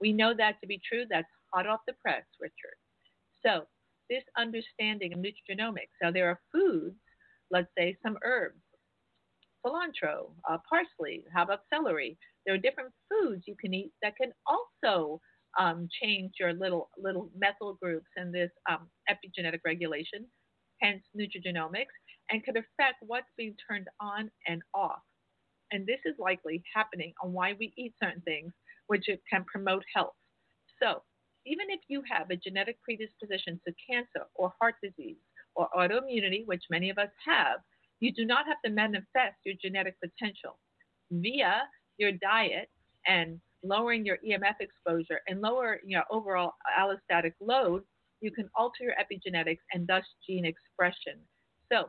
[0.00, 1.04] We know that to be true.
[1.10, 2.76] That's hot off the press, Richard.
[3.44, 3.66] So
[4.08, 5.94] this understanding of nutrigenomics.
[6.02, 6.96] Now there are foods,
[7.50, 8.60] let's say some herbs,
[9.64, 11.24] cilantro, uh, parsley.
[11.32, 12.18] How about celery?
[12.44, 15.20] There are different foods you can eat that can also
[15.58, 20.26] um, change your little little methyl groups and this um, epigenetic regulation,
[20.80, 21.94] hence nutrigenomics,
[22.30, 25.00] and could affect what's being turned on and off.
[25.72, 28.52] And this is likely happening on why we eat certain things,
[28.86, 30.14] which can promote health.
[30.82, 31.02] So
[31.46, 35.16] even if you have a genetic predisposition to cancer or heart disease
[35.54, 37.60] or autoimmunity, which many of us have,
[38.00, 40.58] you do not have to manifest your genetic potential
[41.10, 41.62] via
[41.98, 42.68] your diet
[43.06, 47.82] and lowering your EMF exposure and lower your overall allostatic load,
[48.20, 51.18] you can alter your epigenetics and thus gene expression.
[51.72, 51.88] So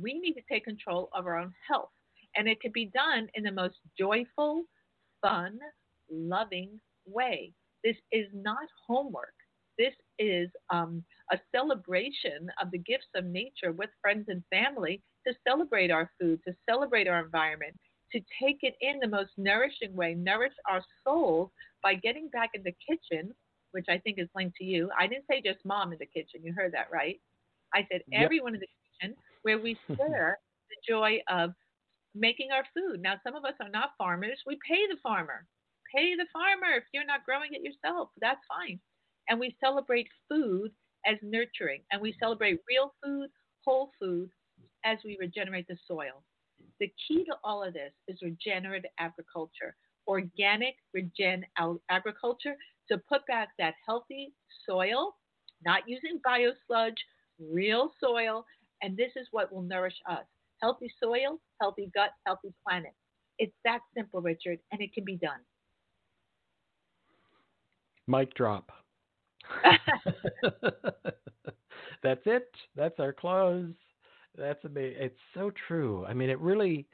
[0.00, 1.90] we need to take control of our own health.
[2.36, 4.64] And it can be done in the most joyful,
[5.22, 5.58] fun,
[6.10, 7.52] loving way.
[7.82, 9.32] This is not homework.
[9.78, 15.34] This is um, a celebration of the gifts of nature with friends and family to
[15.46, 17.74] celebrate our food, to celebrate our environment,
[18.12, 21.50] to take it in the most nourishing way, nourish our souls
[21.82, 23.34] by getting back in the kitchen,
[23.72, 24.90] which I think is linked to you.
[24.98, 26.40] I didn't say just mom in the kitchen.
[26.42, 27.20] You heard that, right?
[27.74, 28.22] I said yep.
[28.24, 28.68] everyone in the
[29.00, 30.38] kitchen where we share
[30.70, 31.50] the joy of
[32.14, 33.02] making our food.
[33.02, 34.40] Now, some of us are not farmers.
[34.46, 35.46] We pay the farmer.
[35.94, 38.10] Pay the farmer if you're not growing it yourself.
[38.20, 38.80] That's fine.
[39.28, 40.72] And we celebrate food
[41.06, 43.28] as nurturing, and we celebrate real food,
[43.64, 44.30] whole food,
[44.84, 46.22] as we regenerate the soil.
[46.80, 51.44] The key to all of this is regenerative agriculture, organic regen
[51.90, 52.56] agriculture
[52.90, 54.32] to put back that healthy
[54.68, 55.16] soil,
[55.64, 56.96] not using biosludge,
[57.38, 58.44] real soil,
[58.82, 60.24] and this is what will nourish us.
[60.62, 62.92] Healthy soil, healthy gut, healthy planet.
[63.38, 65.40] It's that simple, Richard, and it can be done.
[68.06, 68.70] Mic drop.
[72.02, 72.50] That's it.
[72.74, 73.72] That's our close.
[74.36, 74.98] That's amazing.
[75.00, 76.04] It's so true.
[76.06, 76.86] I mean, it really.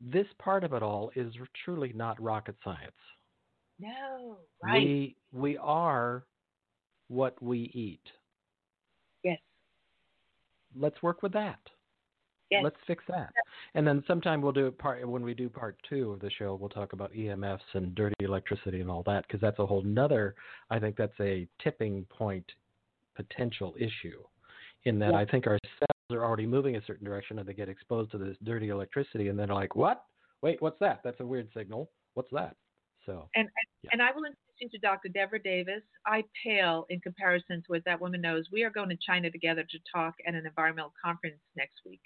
[0.00, 1.32] This part of it all is
[1.64, 2.90] truly not rocket science.
[3.78, 4.82] No, right.
[4.82, 6.24] We we are
[7.08, 8.02] what we eat.
[9.22, 9.38] Yes.
[10.76, 11.60] Let's work with that.
[12.50, 12.62] Yes.
[12.64, 13.30] Let's fix that.
[13.74, 16.56] And then sometime we'll do part when we do part two of the show.
[16.60, 20.34] We'll talk about EMFs and dirty electricity and all that because that's a whole nother.
[20.68, 22.44] I think that's a tipping point
[23.14, 24.22] potential issue
[24.84, 25.18] in that yeah.
[25.18, 28.18] I think our cells are already moving a certain direction and they get exposed to
[28.18, 30.04] this dirty electricity and then they're like, what?
[30.42, 31.00] Wait, what's that?
[31.04, 31.90] That's a weird signal.
[32.14, 32.56] What's that?
[33.06, 33.90] So and and, yeah.
[33.92, 35.08] and I will introduce you to Dr.
[35.08, 35.82] Devra Davis.
[36.06, 38.46] I pale in comparison to what that woman knows.
[38.52, 42.00] We are going to China together to talk at an environmental conference next week.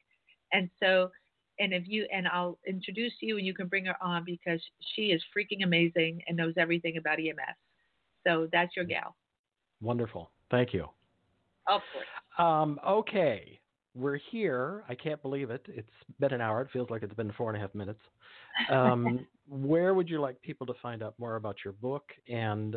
[0.52, 1.10] And so,
[1.58, 4.60] and if you, and I'll introduce you and you can bring her on because
[4.94, 7.56] she is freaking amazing and knows everything about EMS.
[8.26, 8.90] So that's your mm.
[8.90, 9.16] gal.
[9.80, 10.30] Wonderful.
[10.50, 10.88] Thank you.
[11.68, 12.06] Of course.
[12.38, 13.60] Um, okay.
[13.94, 14.84] We're here.
[14.88, 15.64] I can't believe it.
[15.68, 15.88] It's
[16.20, 16.60] been an hour.
[16.60, 18.00] It feels like it's been four and a half minutes.
[18.70, 22.76] Um, where would you like people to find out more about your book and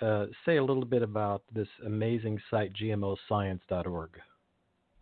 [0.00, 4.10] uh, say a little bit about this amazing site, gmoscience.org?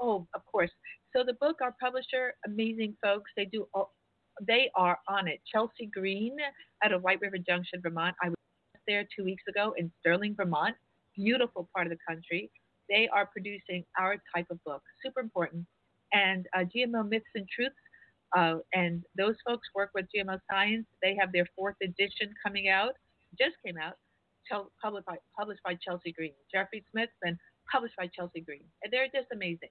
[0.00, 0.70] Oh, of course.
[1.14, 3.30] So the book, our publisher, amazing folks.
[3.36, 3.68] They do.
[3.74, 3.94] All,
[4.46, 5.40] they are on it.
[5.50, 6.36] Chelsea Green
[6.84, 8.14] out of White River Junction, Vermont.
[8.22, 8.36] I was
[8.86, 10.76] there two weeks ago in Sterling, Vermont.
[11.14, 12.50] Beautiful part of the country.
[12.88, 14.82] They are producing our type of book.
[15.04, 15.66] Super important.
[16.12, 17.76] And uh, GMO Myths and Truths
[18.36, 20.86] uh, and those folks work with GMO Science.
[21.02, 22.92] They have their fourth edition coming out,
[23.38, 23.94] just came out,
[24.82, 26.32] published by, published by Chelsea Green.
[26.52, 27.36] Jeffrey Smith, and
[27.70, 28.64] published by Chelsea Green.
[28.82, 29.70] And they're just amazing.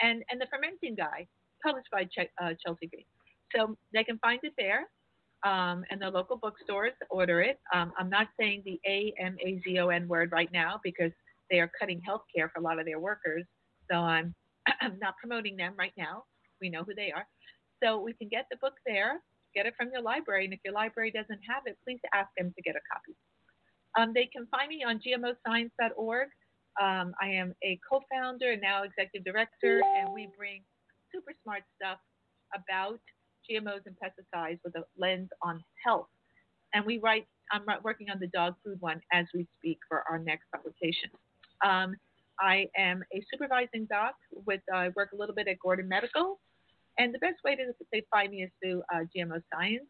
[0.00, 1.26] And, and the fermenting guy,
[1.62, 2.08] published by
[2.42, 3.04] uh, Chelsea Green.
[3.54, 4.88] So they can find it there.
[5.44, 7.60] Um, and the local bookstores order it.
[7.74, 11.12] Um, I'm not saying the A M A Z O N word right now because
[11.50, 13.44] they are cutting health care for a lot of their workers.
[13.90, 14.34] So I'm,
[15.00, 16.24] not promoting them right now.
[16.60, 17.26] We know who they are.
[17.82, 19.20] So we can get the book there,
[19.54, 22.52] get it from your library, and if your library doesn't have it, please ask them
[22.56, 23.16] to get a copy.
[23.96, 26.28] Um, they can find me on gmoscience.org.
[26.82, 30.62] Um, I am a co-founder and now executive director, and we bring
[31.12, 31.98] super smart stuff
[32.54, 33.00] about
[33.48, 36.08] GMOs and pesticides with a lens on health.
[36.72, 37.26] And we write.
[37.52, 41.10] I'm working on the dog food one as we speak for our next publication.
[41.64, 41.96] Um,
[42.40, 44.14] I am a supervising doc
[44.46, 44.60] with.
[44.72, 46.38] I uh, work a little bit at Gordon Medical,
[46.98, 49.86] and the best way to they find me is through uh, GMO Science.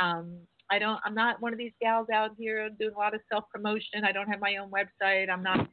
[0.00, 0.38] Um,
[0.70, 1.00] I don't.
[1.04, 4.04] I'm not one of these gals out here doing a lot of self promotion.
[4.04, 5.30] I don't have my own website.
[5.30, 5.66] I'm not.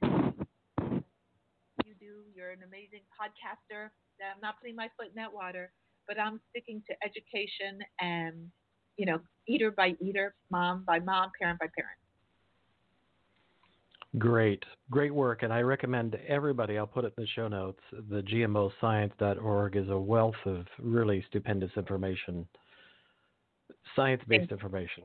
[1.86, 2.24] You do.
[2.34, 3.90] You're an amazing podcaster.
[4.20, 5.72] I'm not putting my foot in that water,
[6.08, 8.50] but I'm sticking to education and,
[8.98, 12.00] you know, eater by eater, mom by mom, parent by parent.
[14.18, 16.78] Great, great work, and I recommend everybody.
[16.78, 17.82] I'll put it in the show notes.
[18.09, 22.47] The GMOScience.org is a wealth of really stupendous information,
[23.95, 25.03] science-based information.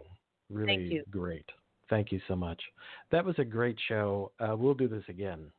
[0.50, 1.46] Really Thank great.
[1.90, 2.62] Thank you so much.
[3.10, 4.30] That was a great show.
[4.38, 5.50] Uh, we'll do this again,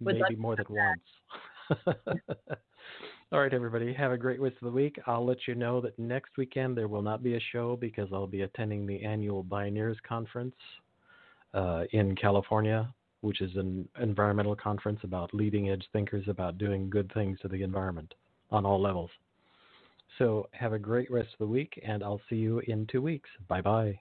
[0.00, 1.86] Would maybe more than once.
[3.30, 3.92] All right, everybody.
[3.92, 4.98] Have a great rest of the week.
[5.06, 8.26] I'll let you know that next weekend there will not be a show because I'll
[8.26, 10.54] be attending the annual Bioneers Conference
[11.58, 12.88] uh, in California,
[13.20, 17.62] which is an environmental conference about leading edge thinkers about doing good things to the
[17.62, 18.14] environment
[18.50, 19.10] on all levels.
[20.18, 23.28] So have a great rest of the week, and I'll see you in two weeks.
[23.48, 23.98] Bye bye.